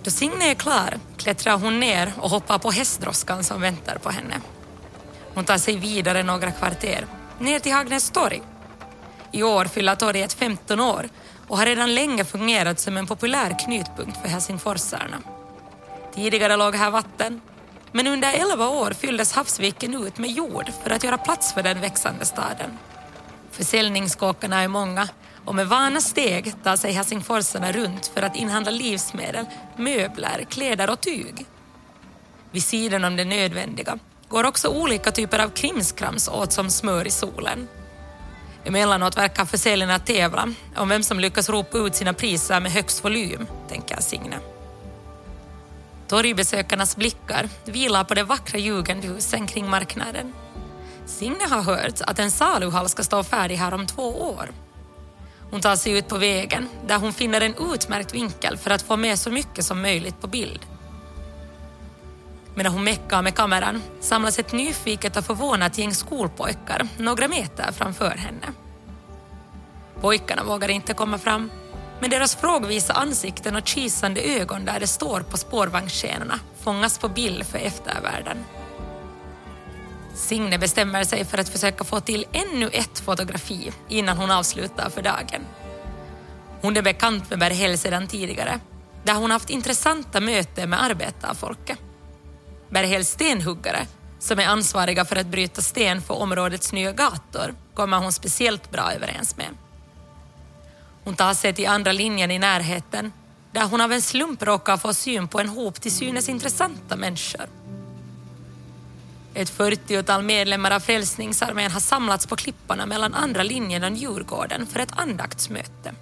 Då 0.08 0.12
Signe 0.12 0.52
är 0.52 0.56
klar 0.56 1.00
klättrar 1.17 1.58
hon 1.58 1.80
ner 1.80 2.13
och 2.17 2.30
hoppar 2.30 2.58
på 2.58 2.72
hästdroskan 2.72 3.43
som 3.43 3.62
väntar 3.62 3.98
på 3.98 4.10
henne. 4.10 4.41
Hon 5.34 5.46
tar 5.46 5.58
sig 5.58 5.78
vidare 5.78 6.24
några 6.24 6.52
kvarter, 6.52 7.06
ner 7.39 7.60
till 7.60 7.72
Hagnäs 7.72 8.10
torg. 8.10 8.41
I 9.32 9.43
år 9.43 9.65
fyller 9.65 9.96
torget 9.96 10.34
15 10.34 10.80
år 10.80 11.10
och 11.48 11.58
har 11.58 11.65
redan 11.65 11.96
länge 11.96 12.26
fungerat 12.26 12.80
som 12.80 12.98
en 12.98 13.08
populär 13.08 13.60
knutpunkt 13.65 14.22
för 14.22 14.28
helsingforsarna. 14.30 15.17
Tidigare 16.15 16.56
låg 16.56 16.76
här 16.76 16.91
vatten, 16.91 17.41
men 17.91 18.08
under 18.08 18.34
11 18.34 18.70
år 18.70 18.91
fylldes 18.91 19.34
havsviken 19.34 20.06
ut 20.06 20.17
med 20.17 20.32
jord 20.32 20.72
för 20.84 20.89
att 20.89 21.04
göra 21.04 21.17
plats 21.17 21.54
för 21.54 21.63
den 21.63 21.82
växande 21.82 22.26
staden. 22.26 22.78
Försäljningskåkarna 23.52 24.62
är 24.62 24.67
många 24.67 25.08
och 25.47 25.55
med 25.55 25.67
vana 25.67 26.01
steg 26.01 26.63
tar 26.63 26.75
sig 26.75 26.91
helsingforsarna 26.91 27.71
runt 27.71 28.07
för 28.07 28.21
att 28.21 28.36
inhandla 28.36 28.71
livsmedel, 28.71 29.45
möbler, 29.77 30.45
kläder 30.49 30.89
och 30.89 31.01
tyg. 31.01 31.45
Vid 32.51 32.63
sidan 32.63 33.03
om 33.03 33.15
det 33.15 33.25
nödvändiga 33.25 33.99
går 34.29 34.43
också 34.43 34.67
olika 34.67 35.12
typer 35.12 35.39
av 35.39 35.49
krimskrams 35.49 36.27
åt 36.27 36.53
som 36.53 36.69
smör 36.69 37.07
i 37.07 37.10
solen. 37.10 37.67
Emellanåt 38.65 39.17
verkar 39.17 39.45
försäljarna 39.45 39.99
tävla 39.99 40.53
om 40.75 40.89
vem 40.89 41.03
som 41.03 41.19
lyckas 41.19 41.49
ropa 41.49 41.77
ut 41.77 41.95
sina 41.95 42.13
priser 42.13 42.60
med 42.60 42.71
högst 42.71 43.03
volym, 43.03 43.47
tänker 43.69 44.01
Signe. 44.01 44.39
Torgbesökarnas 46.07 46.95
blickar 46.95 47.49
vilar 47.65 48.03
på 48.03 48.13
de 48.13 48.23
vackra 48.23 48.60
jugendhusen 48.60 49.47
kring 49.47 49.69
marknaden. 49.69 50.33
Signe 51.05 51.47
har 51.49 51.62
hört 51.62 52.01
att 52.01 52.19
en 52.19 52.31
saluhall 52.31 52.89
ska 52.89 53.03
stå 53.03 53.23
färdig 53.23 53.55
här 53.55 53.73
om 53.73 53.88
två 53.88 54.21
år. 54.21 54.66
Hon 55.51 55.62
tar 55.62 55.75
sig 55.75 55.97
ut 55.97 56.07
på 56.07 56.17
vägen 56.17 56.69
där 56.88 56.97
hon 56.97 57.13
finner 57.13 57.41
en 57.41 57.73
utmärkt 57.73 58.13
vinkel 58.13 58.57
för 58.57 58.71
att 58.71 58.81
få 58.81 58.97
med 58.97 59.19
så 59.19 59.31
mycket 59.31 59.65
som 59.65 59.81
möjligt 59.81 60.21
på 60.21 60.27
bild. 60.27 60.60
Medan 62.55 62.73
hon 62.73 62.83
meckar 62.83 63.21
med 63.21 63.36
kameran 63.36 63.81
samlas 63.99 64.39
ett 64.39 64.53
nyfiket 64.53 65.17
och 65.17 65.25
förvånat 65.25 65.77
gäng 65.77 65.93
skolpojkar 65.93 66.88
några 66.97 67.27
meter 67.27 67.71
framför 67.71 68.10
henne. 68.10 68.47
Pojkarna 70.01 70.43
vågar 70.43 70.69
inte 70.69 70.93
komma 70.93 71.17
fram 71.17 71.51
men 71.99 72.10
deras 72.10 72.36
frågvisa 72.36 72.93
ansikten 72.93 73.55
och 73.55 73.65
kisande 73.65 74.21
ögon 74.21 74.65
där 74.65 74.79
det 74.79 74.88
står 74.88 75.21
på 75.21 75.38
spårvagnsskenorna 75.38 76.39
fångas 76.60 76.99
på 76.99 77.10
bild 77.10 77.45
för 77.45 77.57
eftervärlden. 77.57 78.38
Signe 80.17 80.58
bestämmer 80.58 81.03
sig 81.03 81.25
för 81.25 81.38
att 81.38 81.49
försöka 81.49 81.84
få 81.84 81.99
till 81.99 82.25
ännu 82.32 82.69
ett 82.69 82.99
fotografi 82.99 83.71
innan 83.89 84.17
hon 84.17 84.32
avslutar 84.32 84.89
för 84.89 85.01
dagen. 85.01 85.41
Hon 86.62 86.77
är 86.77 86.82
bekant 86.82 87.30
med 87.30 87.39
Berghäll 87.39 87.77
sedan 87.77 88.08
tidigare, 88.08 88.60
där 89.03 89.13
hon 89.13 89.32
haft 89.32 89.49
intressanta 89.49 90.19
möten 90.19 90.69
med 90.69 90.84
arbetarfolket. 90.84 91.80
Berghälls 92.69 93.10
stenhuggare, 93.10 93.88
som 94.19 94.39
är 94.39 94.45
ansvariga 94.45 95.06
för 95.06 95.15
att 95.15 95.27
bryta 95.27 95.62
sten 95.62 96.01
för 96.01 96.13
områdets 96.13 96.73
nya 96.73 96.91
gator, 96.91 97.56
kommer 97.73 97.97
hon 97.97 98.13
speciellt 98.13 98.71
bra 98.71 98.91
överens 98.91 99.38
med. 99.38 99.49
Hon 101.03 101.15
tar 101.15 101.34
sig 101.34 101.53
till 101.53 101.67
andra 101.67 101.91
linjen 101.91 102.32
i 102.32 102.39
närheten, 102.39 103.12
där 103.51 103.65
hon 103.65 103.82
av 103.82 103.91
en 103.91 104.01
slump 104.01 104.43
råkar 104.43 104.77
få 104.77 104.93
syn 104.93 105.27
på 105.27 105.39
en 105.39 105.49
hop 105.49 105.82
till 105.82 105.91
synes 105.91 106.30
intressanta 106.30 106.95
människor. 106.95 107.45
Ett 109.38 109.58
40-tal 109.58 110.23
medlemmar 110.23 110.71
av 110.71 110.80
Frälsningsarmén 110.80 111.71
har 111.71 111.80
samlats 111.80 112.28
på 112.28 112.36
klipporna 112.36 112.86
mellan 112.86 113.13
andra 113.13 113.43
linjen 113.43 113.84
och 113.84 113.91
Djurgården 113.91 114.67
för 114.67 114.80
ett 114.80 115.00
andaktsmöte. 115.00 115.93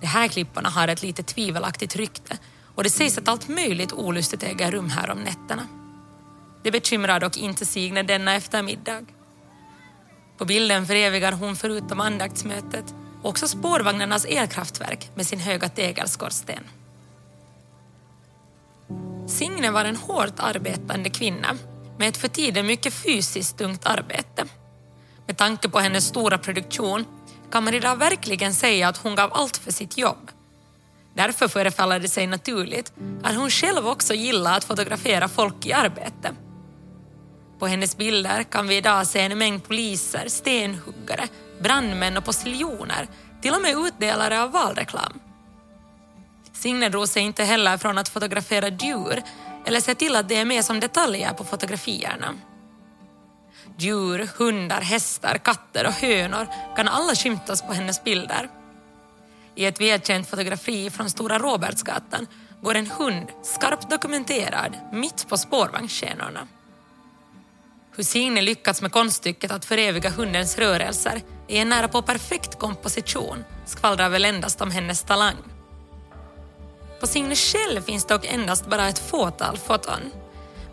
De 0.00 0.06
här 0.06 0.28
klipporna 0.28 0.68
har 0.68 0.88
ett 0.88 1.02
lite 1.02 1.22
tvivelaktigt 1.22 1.96
rykte 1.96 2.38
och 2.74 2.82
det 2.82 2.90
sägs 2.90 3.18
att 3.18 3.28
allt 3.28 3.48
möjligt 3.48 3.92
olustigt 3.92 4.42
äger 4.42 4.70
rum 4.70 4.90
här 4.90 5.10
om 5.10 5.18
nätterna. 5.18 5.66
Det 6.62 6.70
bekymrar 6.70 7.20
dock 7.20 7.36
inte 7.36 7.66
Signe 7.66 8.02
denna 8.02 8.34
eftermiddag. 8.34 9.04
På 10.38 10.44
bilden 10.44 10.86
förevigar 10.86 11.32
hon 11.32 11.56
förutom 11.56 12.00
andaktsmötet 12.00 12.94
också 13.22 13.48
spårvagnarnas 13.48 14.24
elkraftverk 14.24 15.10
med 15.14 15.26
sin 15.26 15.40
höga 15.40 15.68
tegelskorsten. 15.68 16.64
Signe 19.26 19.70
var 19.70 19.84
en 19.84 19.96
hårt 19.96 20.34
arbetande 20.40 21.10
kvinna 21.10 21.56
med 21.98 22.08
ett 22.08 22.16
för 22.16 22.28
tiden 22.28 22.66
mycket 22.66 22.94
fysiskt 22.94 23.58
tungt 23.58 23.86
arbete. 23.86 24.44
Med 25.26 25.36
tanke 25.36 25.68
på 25.68 25.78
hennes 25.78 26.06
stora 26.06 26.38
produktion 26.38 27.04
kan 27.50 27.64
man 27.64 27.74
idag 27.74 27.96
verkligen 27.96 28.54
säga 28.54 28.88
att 28.88 28.96
hon 28.96 29.14
gav 29.14 29.30
allt 29.32 29.56
för 29.56 29.72
sitt 29.72 29.98
jobb. 29.98 30.30
Därför 31.14 31.48
förefaller 31.48 32.00
det 32.00 32.08
sig 32.08 32.26
naturligt 32.26 32.92
att 33.22 33.36
hon 33.36 33.50
själv 33.50 33.86
också 33.86 34.14
gillar 34.14 34.56
att 34.56 34.64
fotografera 34.64 35.28
folk 35.28 35.66
i 35.66 35.72
arbete. 35.72 36.32
På 37.58 37.66
hennes 37.66 37.96
bilder 37.96 38.42
kan 38.42 38.68
vi 38.68 38.76
idag 38.76 39.06
se 39.06 39.20
en 39.20 39.38
mängd 39.38 39.64
poliser, 39.64 40.28
stenhuggare, 40.28 41.28
brandmän 41.60 42.16
och 42.16 42.24
postiljoner, 42.24 43.08
till 43.42 43.54
och 43.54 43.62
med 43.62 43.76
utdelare 43.86 44.42
av 44.42 44.52
valreklam. 44.52 45.20
Signe 46.52 46.88
drog 46.88 47.08
sig 47.08 47.22
inte 47.22 47.44
heller 47.44 47.76
från 47.76 47.98
att 47.98 48.08
fotografera 48.08 48.68
djur 48.68 49.22
eller 49.68 49.80
se 49.80 49.94
till 49.94 50.16
att 50.16 50.28
det 50.28 50.36
är 50.36 50.44
med 50.44 50.64
som 50.64 50.80
detaljer 50.80 51.32
på 51.32 51.44
fotografierna. 51.44 52.34
Djur, 53.78 54.28
hundar, 54.36 54.80
hästar, 54.80 55.38
katter 55.38 55.86
och 55.86 55.92
hönor 55.92 56.46
kan 56.76 56.88
alla 56.88 57.14
skymtas 57.14 57.62
på 57.62 57.72
hennes 57.72 58.04
bilder. 58.04 58.48
I 59.54 59.64
ett 59.64 59.80
välkänt 59.80 60.30
fotografi 60.30 60.90
från 60.90 61.10
Stora 61.10 61.38
Robertsgatan 61.38 62.26
går 62.62 62.74
en 62.74 62.90
hund 62.90 63.28
skarpt 63.42 63.90
dokumenterad 63.90 64.76
mitt 64.92 65.28
på 65.28 65.36
spårvagnsskenorna. 65.36 66.48
Hur 67.96 68.04
Signe 68.04 68.40
lyckats 68.42 68.82
med 68.82 68.92
konststycket 68.92 69.50
att 69.50 69.64
föreviga 69.64 70.10
hundens 70.10 70.58
rörelser 70.58 71.22
i 71.48 71.58
en 71.58 71.68
nära 71.68 71.88
på 71.88 72.02
perfekt 72.02 72.58
komposition 72.58 73.44
skvallrar 73.66 74.08
väl 74.08 74.24
endast 74.24 74.60
om 74.60 74.70
hennes 74.70 75.02
talang. 75.02 75.57
På 77.00 77.06
Signe 77.06 77.36
själv 77.36 77.80
finns 77.80 78.06
dock 78.06 78.24
endast 78.24 78.66
bara 78.66 78.88
ett 78.88 78.98
fåtal 78.98 79.56
foton. 79.56 80.00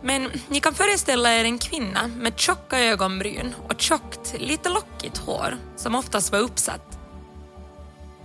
Men 0.02 0.30
ni 0.48 0.60
kan 0.60 0.74
föreställa 0.74 1.34
er 1.34 1.44
en 1.44 1.58
kvinna 1.58 2.06
med 2.06 2.40
tjocka 2.40 2.78
ögonbryn 2.78 3.54
och 3.68 3.80
tjockt, 3.80 4.34
lite 4.38 4.68
lockigt 4.68 5.18
hår 5.18 5.56
som 5.76 5.94
oftast 5.94 6.32
var 6.32 6.38
uppsatt. 6.38 6.98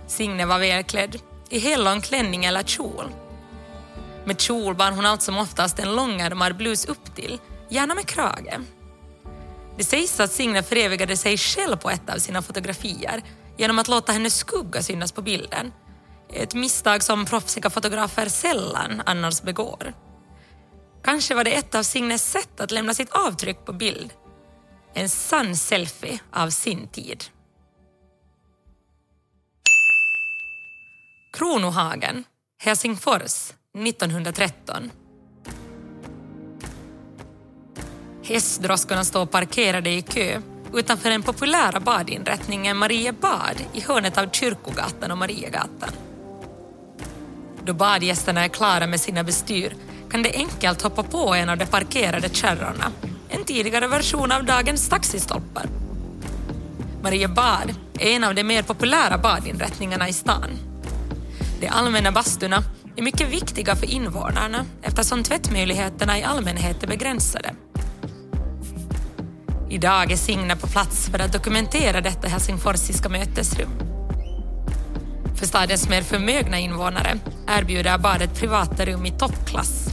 Signe 0.06 0.46
var 0.46 0.58
välklädd, 0.58 1.20
i 1.50 1.58
hellång 1.58 2.00
klänning 2.00 2.44
eller 2.44 2.62
kjol. 2.62 3.04
Med 4.24 4.40
kjol 4.40 4.74
bar 4.74 4.90
hon 4.90 5.06
allt 5.06 5.22
som 5.22 5.38
oftast 5.38 5.78
en 5.78 5.96
långärmad 5.96 6.56
blus 6.56 6.84
upp 6.84 7.14
till, 7.14 7.38
gärna 7.68 7.94
med 7.94 8.06
krage. 8.06 8.58
Det 9.76 9.84
sägs 9.84 10.20
att 10.20 10.32
Signe 10.32 10.62
förevigade 10.62 11.16
sig 11.16 11.38
själv 11.38 11.76
på 11.76 11.90
ett 11.90 12.10
av 12.10 12.18
sina 12.18 12.42
fotografier 12.42 13.22
genom 13.56 13.78
att 13.78 13.88
låta 13.88 14.12
hennes 14.12 14.36
skugga 14.36 14.82
synas 14.82 15.12
på 15.12 15.22
bilden. 15.22 15.72
Ett 16.32 16.54
misstag 16.54 17.02
som 17.02 17.24
proffsiga 17.24 17.70
fotografer 17.70 18.28
sällan 18.28 19.02
annars 19.06 19.42
begår. 19.42 19.92
Kanske 21.04 21.34
var 21.34 21.44
det 21.44 21.50
ett 21.50 21.74
av 21.74 21.82
Signes 21.82 22.30
sätt 22.30 22.60
att 22.60 22.70
lämna 22.70 22.94
sitt 22.94 23.10
avtryck 23.10 23.64
på 23.64 23.72
bild. 23.72 24.12
En 24.94 25.08
sann 25.08 25.56
selfie 25.56 26.20
av 26.32 26.50
sin 26.50 26.88
tid. 26.88 27.24
Kronohagen, 31.32 32.24
Helsingfors, 32.62 33.52
1913. 33.78 34.90
Hästdroskorna 38.24 39.04
står 39.04 39.26
parkerade 39.26 39.90
i 39.90 40.02
kö 40.02 40.42
utanför 40.74 41.10
den 41.10 41.22
populära 41.22 41.80
badinrättningen 41.80 42.76
Mariebad 42.76 43.56
i 43.72 43.80
hörnet 43.80 44.18
av 44.18 44.30
Kyrkogatan 44.30 45.10
och 45.10 45.18
Mariegatan. 45.18 45.92
Då 47.64 47.74
badgästerna 47.74 48.44
är 48.44 48.48
klara 48.48 48.86
med 48.86 49.00
sina 49.00 49.24
bestyr 49.24 49.76
kan 50.10 50.22
de 50.22 50.32
enkelt 50.34 50.82
hoppa 50.82 51.02
på 51.02 51.34
en 51.34 51.48
av 51.48 51.58
de 51.58 51.66
parkerade 51.66 52.28
kärrorna, 52.28 52.92
en 53.28 53.44
tidigare 53.44 53.86
version 53.86 54.32
av 54.32 54.44
dagens 54.44 54.88
taxistolpar. 54.88 55.66
Mariebad 57.02 57.74
är 57.98 58.16
en 58.16 58.24
av 58.24 58.34
de 58.34 58.44
mer 58.44 58.62
populära 58.62 59.18
badinrättningarna 59.18 60.08
i 60.08 60.12
stan. 60.12 60.50
De 61.60 61.68
allmänna 61.68 62.12
bastuna 62.12 62.62
är 62.96 63.02
mycket 63.02 63.28
viktiga 63.28 63.76
för 63.76 63.90
invånarna 63.90 64.64
eftersom 64.82 65.22
tvättmöjligheterna 65.22 66.18
i 66.18 66.22
allmänhet 66.22 66.82
är 66.82 66.86
begränsade. 66.86 67.54
Idag 69.70 70.12
är 70.12 70.16
Signe 70.16 70.56
på 70.56 70.66
plats 70.66 71.06
för 71.06 71.18
att 71.18 71.32
dokumentera 71.32 72.00
detta 72.00 72.28
helsingforsiska 72.28 73.08
mötesrum. 73.08 73.91
För 75.42 75.46
stadens 75.46 75.88
mer 75.88 76.02
förmögna 76.02 76.58
invånare 76.58 77.18
erbjuder 77.46 77.98
badet 77.98 78.34
privata 78.34 78.84
rum 78.84 79.06
i 79.06 79.10
toppklass. 79.10 79.88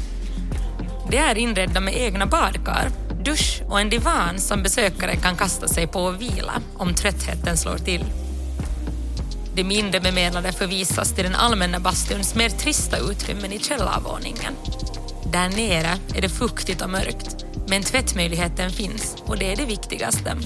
De 1.11 1.17
är 1.17 1.37
inredda 1.37 1.79
med 1.79 1.97
egna 1.97 2.25
badkar, 2.25 2.91
dusch 3.23 3.61
och 3.69 3.79
en 3.79 3.89
divan 3.89 4.39
som 4.39 4.63
besökare 4.63 5.15
kan 5.15 5.35
kasta 5.35 5.67
sig 5.67 5.87
på 5.87 5.99
och 5.99 6.21
vila 6.21 6.53
om 6.77 6.93
tröttheten 6.93 7.57
slår 7.57 7.77
till. 7.77 8.05
De 9.55 9.63
mindre 9.63 9.99
bemedlade 9.99 10.51
förvisas 10.51 11.13
till 11.13 11.23
den 11.23 11.35
allmänna 11.35 11.79
bastuns 11.79 12.35
mer 12.35 12.49
trista 12.49 12.97
utrymmen 12.97 13.53
i 13.53 13.59
källarvåningen. 13.59 14.53
Där 15.31 15.49
nere 15.49 15.97
är 16.15 16.21
det 16.21 16.29
fuktigt 16.29 16.81
och 16.81 16.89
mörkt, 16.89 17.45
men 17.67 17.83
tvättmöjligheten 17.83 18.71
finns 18.71 19.15
och 19.25 19.37
det 19.37 19.51
är 19.51 19.55
det 19.55 19.65
viktigaste. 19.65 20.37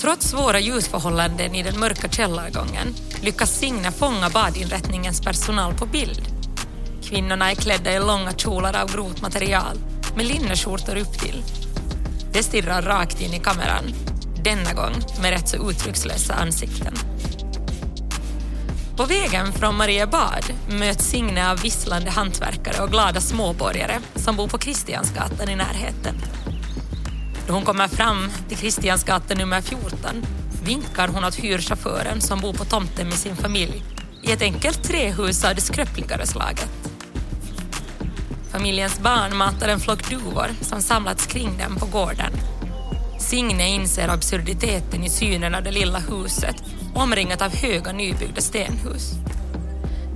Trots 0.00 0.30
svåra 0.30 0.60
ljusförhållanden 0.60 1.54
i 1.54 1.62
den 1.62 1.80
mörka 1.80 2.08
källargången 2.08 2.94
lyckas 3.22 3.58
Signe 3.58 3.92
fånga 3.92 4.30
badinrättningens 4.30 5.20
personal 5.20 5.74
på 5.74 5.86
bild. 5.86 6.22
Kvinnorna 7.04 7.50
är 7.50 7.54
klädda 7.54 7.92
i 7.92 7.98
långa 7.98 8.32
kjolar 8.32 8.82
av 8.82 8.92
grovt 8.92 9.22
material 9.22 9.78
med 10.16 10.26
linneskjortor 10.26 10.96
upp 10.96 11.18
till. 11.18 11.42
De 12.32 12.42
stirrar 12.42 12.82
rakt 12.82 13.20
in 13.20 13.34
i 13.34 13.38
kameran 13.40 13.84
denna 14.44 14.72
gång 14.72 14.94
med 15.22 15.30
rätt 15.30 15.48
så 15.48 15.70
uttryckslösa 15.70 16.34
ansikten. 16.34 16.94
På 18.96 19.04
vägen 19.04 19.52
från 19.52 19.76
Mariebad 19.76 20.44
möts 20.68 21.04
Signe 21.04 21.50
av 21.50 21.60
visslande 21.60 22.10
hantverkare 22.10 22.82
och 22.82 22.90
glada 22.90 23.20
småborgare 23.20 23.98
som 24.14 24.36
bor 24.36 24.48
på 24.48 24.58
Kristiansgatan 24.58 25.48
i 25.48 25.56
närheten. 25.56 26.14
Då 27.50 27.54
hon 27.54 27.64
kommer 27.64 27.88
fram 27.88 28.30
till 28.48 28.56
Kristiansgatan 28.56 29.38
nummer 29.38 29.60
14 29.60 30.26
vinkar 30.64 31.08
hon 31.08 31.24
åt 31.24 31.34
hyrchauffören 31.34 32.20
som 32.20 32.40
bor 32.40 32.52
på 32.52 32.64
tomten 32.64 33.08
med 33.08 33.18
sin 33.18 33.36
familj 33.36 33.82
i 34.22 34.32
ett 34.32 34.42
enkelt 34.42 34.82
trähus 34.82 35.44
av 35.44 35.54
det 35.54 35.60
skröpligare 35.60 36.26
slaget. 36.26 36.70
Familjens 38.52 39.00
barn 39.00 39.36
matar 39.36 39.68
en 39.68 39.80
flock 39.80 40.10
duvor 40.10 40.46
som 40.60 40.82
samlats 40.82 41.26
kring 41.26 41.58
dem 41.58 41.76
på 41.76 41.86
gården 41.86 42.32
Signe 43.18 43.68
inser 43.68 44.08
absurditeten 44.08 45.04
i 45.04 45.08
synen 45.08 45.54
av 45.54 45.62
det 45.62 45.72
lilla 45.72 45.98
huset 45.98 46.56
omringat 46.94 47.42
av 47.42 47.56
höga 47.56 47.92
nybyggda 47.92 48.40
stenhus. 48.40 49.12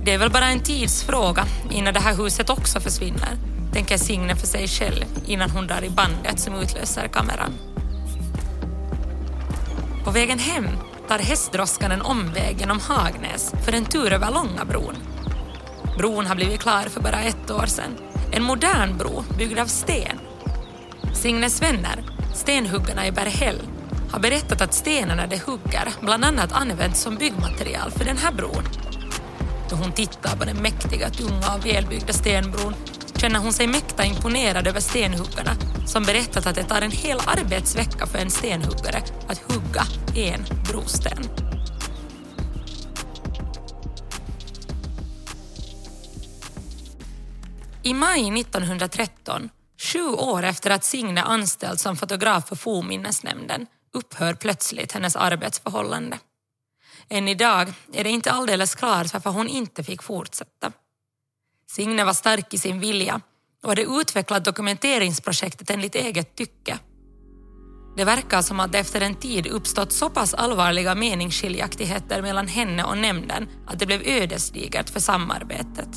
Det 0.03 0.13
är 0.13 0.17
väl 0.17 0.31
bara 0.31 0.45
en 0.45 0.59
tidsfråga 0.59 1.45
innan 1.71 1.93
det 1.93 1.99
här 1.99 2.15
huset 2.15 2.49
också 2.49 2.79
försvinner, 2.79 3.54
tänker 3.75 3.97
Signe 3.97 4.35
för 4.35 4.47
sig 4.47 4.67
själv 4.67 5.05
innan 5.25 5.49
hon 5.49 5.67
drar 5.67 5.83
i 5.83 5.89
bandet 5.89 6.39
som 6.39 6.55
utlöser 6.55 7.07
kameran. 7.07 7.53
På 10.03 10.11
vägen 10.11 10.39
hem 10.39 10.67
tar 11.07 11.19
hästdroskan 11.19 11.91
en 11.91 12.01
omväg 12.01 12.59
genom 12.59 12.79
Hagnäs 12.79 13.53
för 13.65 13.73
en 13.73 13.85
tur 13.85 14.13
över 14.13 14.31
Långabron. 14.31 14.95
Bron 15.97 16.25
har 16.25 16.35
blivit 16.35 16.61
klar 16.61 16.83
för 16.89 17.01
bara 17.01 17.21
ett 17.21 17.51
år 17.51 17.65
sedan. 17.65 17.97
En 18.31 18.43
modern 18.43 18.97
bro 18.97 19.23
byggd 19.37 19.59
av 19.59 19.65
sten. 19.65 20.19
Signes 21.13 21.61
vänner 21.61 22.03
Stenhuggarna 22.33 23.07
i 23.07 23.11
Berghäll 23.11 23.61
har 24.11 24.19
berättat 24.19 24.61
att 24.61 24.73
stenarna 24.73 25.27
de 25.27 25.37
hugger 25.37 25.93
bland 26.01 26.25
annat 26.25 26.51
används 26.51 27.01
som 27.01 27.15
byggmaterial 27.15 27.91
för 27.91 28.05
den 28.05 28.17
här 28.17 28.31
bron. 28.31 28.63
Då 29.69 29.75
hon 29.75 29.91
tittar 29.91 30.37
på 30.37 30.45
den 30.45 30.57
mäktiga, 30.57 31.09
tunga 31.09 31.55
och 31.55 31.65
välbyggda 31.65 32.13
stenbron 32.13 32.73
känner 33.17 33.39
hon 33.39 33.53
sig 33.53 33.67
mäkta 33.67 34.05
imponerad 34.05 34.67
över 34.67 34.79
stenhuggarna 34.79 35.55
som 35.87 36.03
berättat 36.03 36.47
att 36.47 36.55
det 36.55 36.63
tar 36.63 36.81
en 36.81 36.91
hel 36.91 37.19
arbetsvecka 37.25 38.05
för 38.05 38.17
en 38.17 38.31
stenhuggare 38.31 39.03
att 39.27 39.37
hugga 39.37 39.83
en 40.15 40.45
brosten. 40.65 41.29
I 47.83 47.93
maj 47.93 48.39
1913 48.41 49.49
Sju 49.77 50.09
år 50.09 50.43
efter 50.43 50.69
att 50.69 50.83
Signe 50.83 51.21
anställts 51.21 51.83
som 51.83 51.97
fotograf 51.97 52.47
för 52.47 52.55
Fornminnesnämnden 52.55 53.67
upphör 53.93 54.33
plötsligt 54.33 54.91
hennes 54.91 55.15
arbetsförhållande. 55.15 56.19
Än 57.09 57.27
idag 57.27 57.73
är 57.93 58.03
det 58.03 58.09
inte 58.09 58.31
alldeles 58.31 58.75
klart 58.75 59.13
varför 59.13 59.29
hon 59.29 59.47
inte 59.47 59.83
fick 59.83 60.03
fortsätta. 60.03 60.71
Signe 61.67 62.03
var 62.03 62.13
stark 62.13 62.53
i 62.53 62.57
sin 62.57 62.79
vilja 62.79 63.21
och 63.63 63.69
hade 63.69 63.81
utvecklat 63.81 64.45
dokumenteringsprojektet 64.45 65.69
enligt 65.69 65.95
eget 65.95 66.35
tycke. 66.35 66.79
Det 67.97 68.05
verkar 68.05 68.41
som 68.41 68.59
att 68.59 68.71
det 68.71 68.79
efter 68.79 69.01
en 69.01 69.15
tid 69.15 69.47
uppstått 69.47 69.91
så 69.91 70.09
pass 70.09 70.33
allvarliga 70.33 70.95
meningsskiljaktigheter 70.95 72.21
mellan 72.21 72.47
henne 72.47 72.83
och 72.83 72.97
nämnden 72.97 73.47
att 73.67 73.79
det 73.79 73.85
blev 73.85 74.01
ödesdigert 74.05 74.89
för 74.89 74.99
samarbetet. 74.99 75.89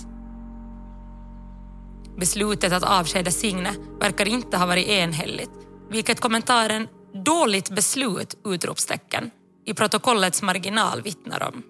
Beslutet 2.16 2.72
att 2.72 2.83
avskeda 2.83 3.31
Signe 3.31 3.74
verkar 4.00 4.28
inte 4.28 4.57
ha 4.57 4.66
varit 4.66 4.88
enhälligt, 4.88 5.50
vilket 5.90 6.20
kommentaren 6.20 6.88
“dåligt 7.24 7.70
beslut!” 7.70 8.35
utropstecken 8.44 9.31
i 9.66 9.74
protokollets 9.74 10.42
marginal 10.42 11.02
vittnar 11.02 11.42
om. 11.42 11.62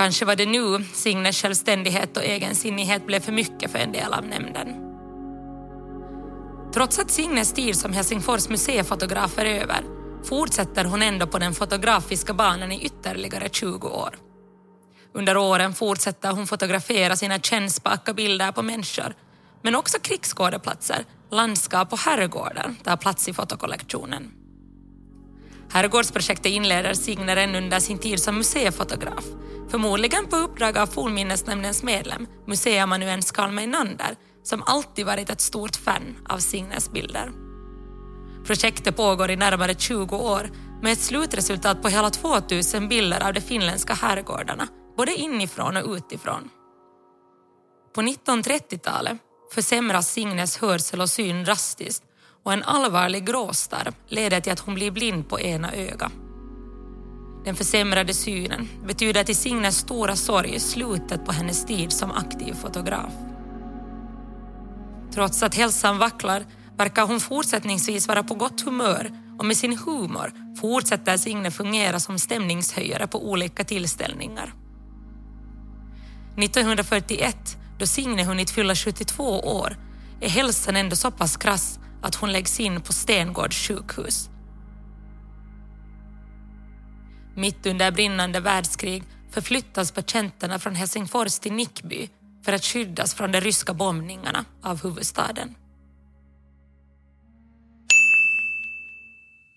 Kanske 0.00 0.24
var 0.24 0.36
det 0.36 0.46
nu 0.46 0.84
Signes 0.92 1.42
självständighet 1.42 2.16
och 2.16 2.24
egensinnighet 2.24 3.06
blev 3.06 3.20
för 3.20 3.32
mycket 3.32 3.70
för 3.70 3.78
en 3.78 3.92
del 3.92 4.12
av 4.12 4.24
nämnden. 4.24 4.68
Trots 6.74 6.98
att 6.98 7.10
Signes 7.10 7.52
tid 7.52 7.76
som 7.76 7.92
Helsingfors 7.92 8.48
museifotograf 8.48 9.38
är 9.38 9.44
över 9.44 9.84
fortsätter 10.24 10.84
hon 10.84 11.02
ändå 11.02 11.26
på 11.26 11.38
den 11.38 11.54
fotografiska 11.54 12.34
banan 12.34 12.72
i 12.72 12.84
ytterligare 12.84 13.48
20 13.48 13.88
år. 13.88 14.18
Under 15.14 15.36
åren 15.36 15.74
fortsätter 15.74 16.32
hon 16.32 16.46
fotografera 16.46 17.16
sina 17.16 17.38
kännspaka 17.38 18.14
bilder 18.14 18.52
på 18.52 18.62
människor 18.62 19.14
men 19.62 19.74
också 19.74 19.98
krigsskådeplatser, 19.98 21.04
landskap 21.30 21.92
och 21.92 21.98
herrgårdar 21.98 22.74
tar 22.84 22.96
plats 22.96 23.28
i 23.28 23.32
fotokollektionen. 23.32 24.39
Herrgårdsprojektet 25.72 26.52
inleder 26.52 26.94
Signeren 26.94 27.54
under 27.54 27.80
sin 27.80 27.98
tid 27.98 28.20
som 28.20 28.36
museifotograf, 28.36 29.24
förmodligen 29.68 30.26
på 30.26 30.36
uppdrag 30.36 30.78
av 30.78 30.86
Fornminnesnämndens 30.86 31.82
medlem, 31.82 32.26
museiamanuens 32.46 33.32
Carl 33.32 33.52
Meinander, 33.52 34.16
som 34.42 34.62
alltid 34.66 35.06
varit 35.06 35.30
ett 35.30 35.40
stort 35.40 35.76
fan 35.76 36.26
av 36.28 36.38
Signes 36.38 36.92
bilder. 36.92 37.30
Projektet 38.46 38.96
pågår 38.96 39.30
i 39.30 39.36
närmare 39.36 39.74
20 39.74 40.16
år 40.16 40.50
med 40.82 40.92
ett 40.92 41.00
slutresultat 41.00 41.82
på 41.82 41.88
hela 41.88 42.10
2000 42.10 42.88
bilder 42.88 43.26
av 43.26 43.34
de 43.34 43.40
finländska 43.40 43.94
herrgårdarna 43.94 44.68
både 44.96 45.14
inifrån 45.14 45.76
och 45.76 45.94
utifrån. 45.94 46.50
På 47.94 48.02
1930-talet 48.02 49.18
försämras 49.54 50.12
Signes 50.12 50.58
hörsel 50.58 51.00
och 51.00 51.10
syn 51.10 51.44
drastiskt 51.44 52.02
och 52.42 52.52
en 52.52 52.62
allvarlig 52.62 53.26
gråstarr 53.26 53.92
leder 54.08 54.40
till 54.40 54.52
att 54.52 54.60
hon 54.60 54.74
blir 54.74 54.90
blind 54.90 55.28
på 55.28 55.40
ena 55.40 55.72
ögat. 55.72 56.12
Den 57.44 57.56
försämrade 57.56 58.14
synen 58.14 58.68
betyder 58.86 59.24
till 59.24 59.36
Signes 59.36 59.78
stora 59.78 60.16
sorg 60.16 60.60
slutet 60.60 61.24
på 61.24 61.32
hennes 61.32 61.66
tid 61.66 61.92
som 61.92 62.10
aktiv 62.10 62.52
fotograf. 62.52 63.12
Trots 65.14 65.42
att 65.42 65.54
hälsan 65.54 65.98
vacklar 65.98 66.44
verkar 66.76 67.06
hon 67.06 67.20
fortsättningsvis 67.20 68.08
vara 68.08 68.22
på 68.22 68.34
gott 68.34 68.60
humör 68.60 69.10
och 69.38 69.44
med 69.44 69.56
sin 69.56 69.78
humor 69.78 70.32
fortsätter 70.60 71.16
Signe 71.16 71.50
fungera 71.50 72.00
som 72.00 72.18
stämningshöjare 72.18 73.06
på 73.06 73.30
olika 73.30 73.64
tillställningar. 73.64 74.54
1941, 76.36 77.36
då 77.78 77.86
Signe 77.86 78.24
hunnit 78.24 78.50
fylla 78.50 78.74
72 78.74 79.40
år, 79.40 79.76
är 80.20 80.28
hälsan 80.28 80.76
ändå 80.76 80.96
så 80.96 81.10
pass 81.10 81.36
krass 81.36 81.79
att 82.02 82.14
hon 82.14 82.32
läggs 82.32 82.60
in 82.60 82.80
på 82.80 82.92
Stengårds 82.92 83.68
sjukhus. 83.68 84.30
Mitt 87.34 87.66
under 87.66 87.90
brinnande 87.90 88.40
världskrig 88.40 89.04
förflyttas 89.30 89.92
patienterna 89.92 90.58
från 90.58 90.74
Helsingfors 90.74 91.38
till 91.38 91.52
Nickby 91.52 92.08
för 92.44 92.52
att 92.52 92.64
skyddas 92.64 93.14
från 93.14 93.32
de 93.32 93.40
ryska 93.40 93.74
bombningarna 93.74 94.44
av 94.62 94.82
huvudstaden. 94.82 95.54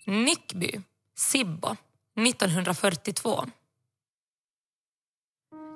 Nickby, 0.06 0.80
Sibbo, 1.16 1.76
1942. 2.18 3.44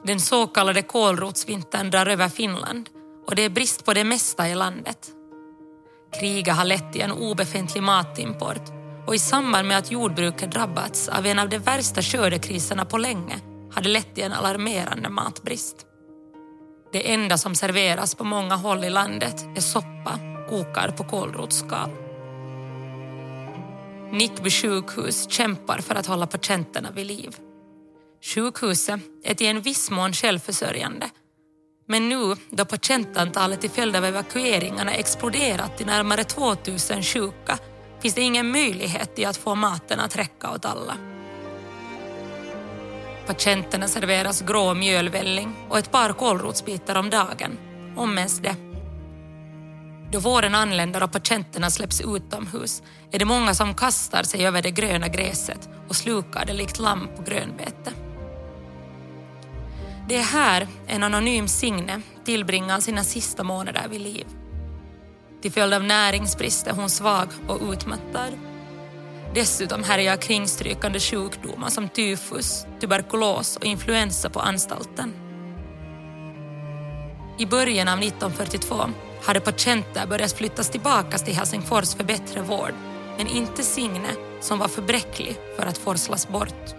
Den 0.05 0.21
så 0.21 0.47
kallade 0.47 0.83
kålrotsvintern 0.83 1.91
drar 1.91 2.07
över 2.07 2.29
Finland 2.29 2.91
och 3.27 3.35
det 3.35 3.43
är 3.43 3.51
brist 3.51 3.85
på 3.85 3.95
det 3.95 4.05
mesta 4.05 4.49
i 4.49 4.55
landet. 4.55 5.18
Kriget 6.13 6.57
har 6.57 6.65
lett 6.65 6.93
till 6.93 7.03
en 7.03 7.13
obefintlig 7.13 7.83
matimport 7.83 8.63
och 9.07 9.15
i 9.15 9.19
samband 9.19 9.69
med 9.69 9.79
att 9.79 9.91
jordbruket 9.91 10.53
drabbats 10.53 11.09
av 11.09 11.27
en 11.27 11.39
av 11.39 11.49
de 11.49 11.59
värsta 11.59 12.03
skördekriserna 12.03 12.85
på 12.85 12.99
länge 12.99 13.39
har 13.73 13.83
det 13.83 13.89
lett 13.89 14.15
till 14.15 14.25
en 14.25 14.33
alarmerande 14.33 15.09
matbrist. 15.09 15.87
Det 16.93 17.13
enda 17.13 17.39
som 17.39 17.55
serveras 17.55 18.15
på 18.15 18.25
många 18.25 18.57
håll 18.57 18.85
i 18.85 18.91
landet 18.91 19.47
är 19.57 19.61
soppa 19.61 20.19
kokad 20.49 20.97
på 20.97 21.05
kålrotsskal. 21.05 21.91
Nickby 24.13 24.51
sjukhus 24.51 25.31
kämpar 25.31 25.79
för 25.79 25.95
att 25.95 26.07
hålla 26.07 26.27
patienterna 26.27 26.91
vid 26.91 27.07
liv. 27.07 27.37
Sjukhuset 28.23 29.01
är 29.25 29.35
till 29.35 29.47
en 29.47 29.61
viss 29.61 29.91
mån 29.91 30.13
självförsörjande 30.13 31.11
men 31.91 32.09
nu 32.09 32.34
då 32.51 32.64
patientantalet 32.64 33.61
till 33.61 33.70
följd 33.70 33.97
av 33.97 34.05
evakueringarna 34.05 34.93
exploderat 34.93 35.76
till 35.76 35.86
närmare 35.86 36.24
2000 36.24 37.03
sjuka 37.03 37.59
finns 38.01 38.14
det 38.14 38.20
ingen 38.20 38.51
möjlighet 38.51 39.18
i 39.18 39.24
att 39.24 39.36
få 39.36 39.55
maten 39.55 40.01
att 40.01 40.16
räcka 40.16 40.51
åt 40.51 40.64
alla. 40.64 40.97
Patienterna 43.26 43.89
serveras 43.89 44.43
grå 44.43 44.74
mjölvälling 44.74 45.57
och 45.68 45.78
ett 45.78 45.91
par 45.91 46.12
kålrotsbitar 46.12 46.95
om 46.97 47.11
dagen, 47.11 47.59
om 47.97 48.18
ens 48.18 48.39
det. 48.39 48.57
Då 50.12 50.18
våren 50.18 50.55
anländer 50.55 51.03
och 51.03 51.12
patienterna 51.12 51.70
släpps 51.70 52.01
utomhus 52.01 52.82
är 53.11 53.18
det 53.18 53.24
många 53.24 53.55
som 53.55 53.74
kastar 53.74 54.22
sig 54.22 54.47
över 54.47 54.62
det 54.62 54.70
gröna 54.70 55.09
gräset 55.09 55.68
och 55.89 55.97
slukar 55.97 56.47
det 56.47 56.53
likt 56.53 56.78
lamm 56.78 57.09
på 57.16 57.22
grönbete. 57.22 58.08
Det 60.09 60.17
är 60.17 60.23
här 60.23 60.67
en 60.87 61.03
anonym 61.03 61.49
Signe 61.49 62.01
tillbringar 62.25 62.81
sina 62.81 63.05
sista 63.05 63.45
månader 63.45 63.89
vid 63.91 64.01
liv. 64.01 64.27
Till 65.43 65.53
följd 65.53 65.75
av 65.75 65.85
näringsbrist 65.85 66.67
är 66.67 66.73
hon 66.73 66.91
svag 66.91 67.29
och 67.49 67.73
utmattad. 67.73 68.33
Dessutom 69.35 69.85
härjar 69.85 70.17
kringstrykande 70.17 71.01
sjukdomar 71.01 71.69
som 71.69 71.89
tyfus, 71.89 72.67
tuberkulos 72.81 73.57
och 73.57 73.65
influensa 73.65 74.31
på 74.31 74.41
anstalten. 74.41 75.15
I 77.39 77.47
början 77.47 77.89
av 77.89 77.99
1942 77.99 78.77
hade 79.23 79.41
patienter 79.41 80.07
börjat 80.07 80.33
flyttas 80.33 80.71
tillbaka 80.71 81.19
till 81.19 81.35
Helsingfors 81.35 81.95
för 81.95 82.05
bättre 82.05 82.43
vård, 82.43 82.75
men 83.17 83.27
inte 83.27 83.63
Signe 83.63 84.11
som 84.41 84.59
var 84.59 84.69
för 84.69 84.83
bräcklig 84.83 85.37
för 85.57 85.67
att 85.67 85.79
forslas 85.79 86.29
bort. 86.29 86.78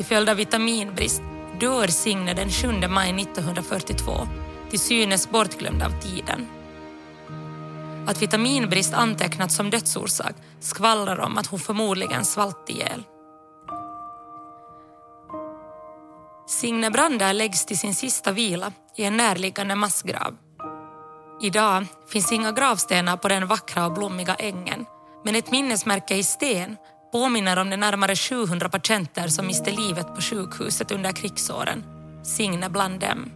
Till 0.00 0.06
följd 0.06 0.28
av 0.28 0.36
vitaminbrist 0.36 1.22
dör 1.60 1.86
Signe 1.86 2.34
den 2.34 2.50
7 2.50 2.88
maj 2.88 3.22
1942, 3.22 4.12
till 4.70 4.78
synes 4.78 5.30
bortglömd 5.30 5.82
av 5.82 6.00
tiden. 6.00 6.46
Att 8.06 8.22
vitaminbrist 8.22 8.94
antecknats 8.94 9.56
som 9.56 9.70
dödsorsak 9.70 10.34
skvallrar 10.60 11.20
om 11.20 11.38
att 11.38 11.46
hon 11.46 11.60
förmodligen 11.60 12.24
svalt 12.24 12.70
ihjäl. 12.70 13.02
Signe 16.48 16.90
Brander 16.90 17.32
läggs 17.32 17.66
till 17.66 17.78
sin 17.78 17.94
sista 17.94 18.32
vila 18.32 18.72
i 18.96 19.04
en 19.04 19.16
närliggande 19.16 19.74
massgrav. 19.74 20.36
Idag 21.42 21.86
finns 22.08 22.32
inga 22.32 22.52
gravstenar 22.52 23.16
på 23.16 23.28
den 23.28 23.46
vackra 23.46 23.86
och 23.86 23.92
blommiga 23.92 24.34
ängen 24.34 24.86
men 25.24 25.36
ett 25.36 25.50
minnesmärke 25.50 26.16
i 26.16 26.22
sten 26.22 26.76
påminner 27.12 27.58
om 27.58 27.70
de 27.70 27.76
närmare 27.76 28.16
700 28.16 28.68
patienter 28.68 29.28
som 29.28 29.46
miste 29.46 29.70
livet 29.70 30.14
på 30.14 30.20
sjukhuset 30.20 30.90
under 30.90 31.12
krigsåren. 31.12 31.84
Signe 32.24 32.68
bland 32.68 33.00
dem. 33.00 33.30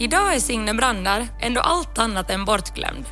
Idag 0.00 0.34
är 0.34 0.40
Signe 0.40 0.74
Brandar 0.74 1.26
ändå 1.40 1.60
allt 1.60 1.98
annat 1.98 2.30
än 2.30 2.44
bortglömd. 2.44 3.04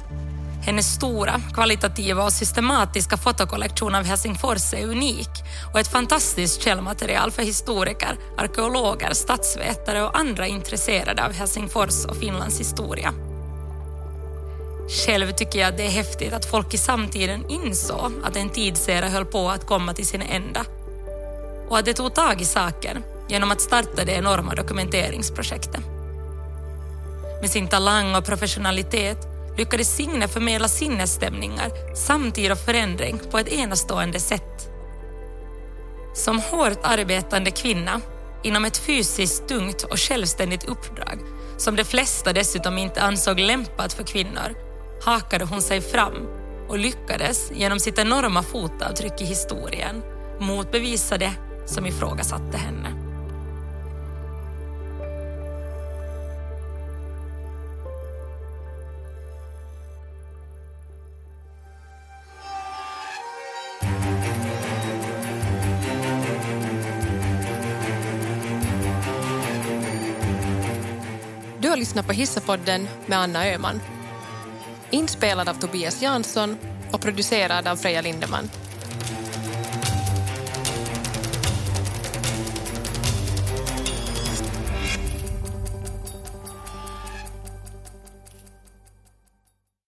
Hennes 0.66 0.95
stora, 0.95 1.41
kvalitativa 1.55 2.24
och 2.24 2.33
systematiska 2.33 3.16
fotokollektion 3.16 3.95
av 3.95 4.05
Helsingfors 4.05 4.74
är 4.74 4.87
unik 4.87 5.29
och 5.72 5.81
ett 5.81 5.89
fantastiskt 5.89 6.62
källmaterial 6.62 7.31
för 7.31 7.43
historiker, 7.43 8.16
arkeologer, 8.39 9.12
statsvetare 9.12 10.03
och 10.03 10.18
andra 10.18 10.47
intresserade 10.47 11.24
av 11.24 11.33
Helsingfors 11.33 12.05
och 12.05 12.16
Finlands 12.16 12.61
historia. 12.61 13.12
Själv 14.89 15.32
tycker 15.32 15.59
jag 15.59 15.68
att 15.68 15.76
det 15.76 15.87
är 15.87 15.91
häftigt 15.91 16.32
att 16.32 16.45
folk 16.45 16.74
i 16.74 16.78
samtiden 16.78 17.51
insåg 17.51 18.12
att 18.24 18.37
en 18.37 18.51
tidsera 18.51 19.09
höll 19.09 19.24
på 19.24 19.51
att 19.51 19.66
komma 19.66 19.95
till 19.95 20.07
sin 20.07 20.22
ända. 20.22 20.64
Och 21.68 21.78
att 21.78 21.84
det 21.84 21.93
tog 21.93 22.14
tag 22.14 22.41
i 22.41 22.45
saken 22.45 23.05
genom 23.28 23.51
att 23.51 23.61
starta 23.61 24.05
det 24.05 24.12
enorma 24.12 24.55
dokumenteringsprojektet. 24.55 25.80
Med 27.41 27.51
sin 27.51 27.68
talang 27.68 28.14
och 28.14 28.24
professionalitet 28.24 29.18
lyckades 29.59 29.97
Signe 29.97 30.28
förmedla 30.28 30.68
sinnesstämningar, 30.68 31.95
samtid 31.95 32.53
och 32.53 32.59
förändring 32.59 33.20
på 33.30 33.39
ett 33.39 33.49
enastående 33.49 34.20
sätt. 34.20 34.68
Som 36.14 36.39
hårt 36.39 36.78
arbetande 36.82 37.51
kvinna 37.51 38.01
inom 38.43 38.64
ett 38.64 38.76
fysiskt 38.76 39.49
tungt 39.49 39.82
och 39.82 39.99
självständigt 39.99 40.64
uppdrag 40.64 41.18
som 41.57 41.76
de 41.76 41.84
flesta 41.84 42.32
dessutom 42.32 42.78
inte 42.78 43.03
ansåg 43.03 43.41
lämpat 43.41 43.93
för 43.93 44.03
kvinnor 44.03 44.66
hakade 45.03 45.45
hon 45.45 45.63
sig 45.63 45.81
fram 45.81 46.27
och 46.69 46.79
lyckades 46.79 47.51
genom 47.55 47.81
sitt 47.81 47.99
enorma 47.99 48.43
fotavtryck 48.43 49.21
i 49.21 49.25
historien 49.25 50.03
motbevisa 50.41 51.19
det 51.19 51.33
som 51.67 51.87
ifrågasatte 51.87 52.57
henne. 52.57 53.07
Du 71.61 71.71
har 71.71 71.77
lyssnat 71.77 72.07
på 72.07 72.13
Hissapodden 72.13 72.89
med 73.07 73.19
Anna 73.19 73.47
Öhman. 73.47 73.81
Inspelad 74.91 75.49
av 75.49 75.55
Tobias 75.55 76.03
Jansson 76.03 76.57
och 76.93 77.01
producerad 77.01 77.68
av 77.68 77.76
Freja 77.76 78.01
Lindeman. 78.01 78.51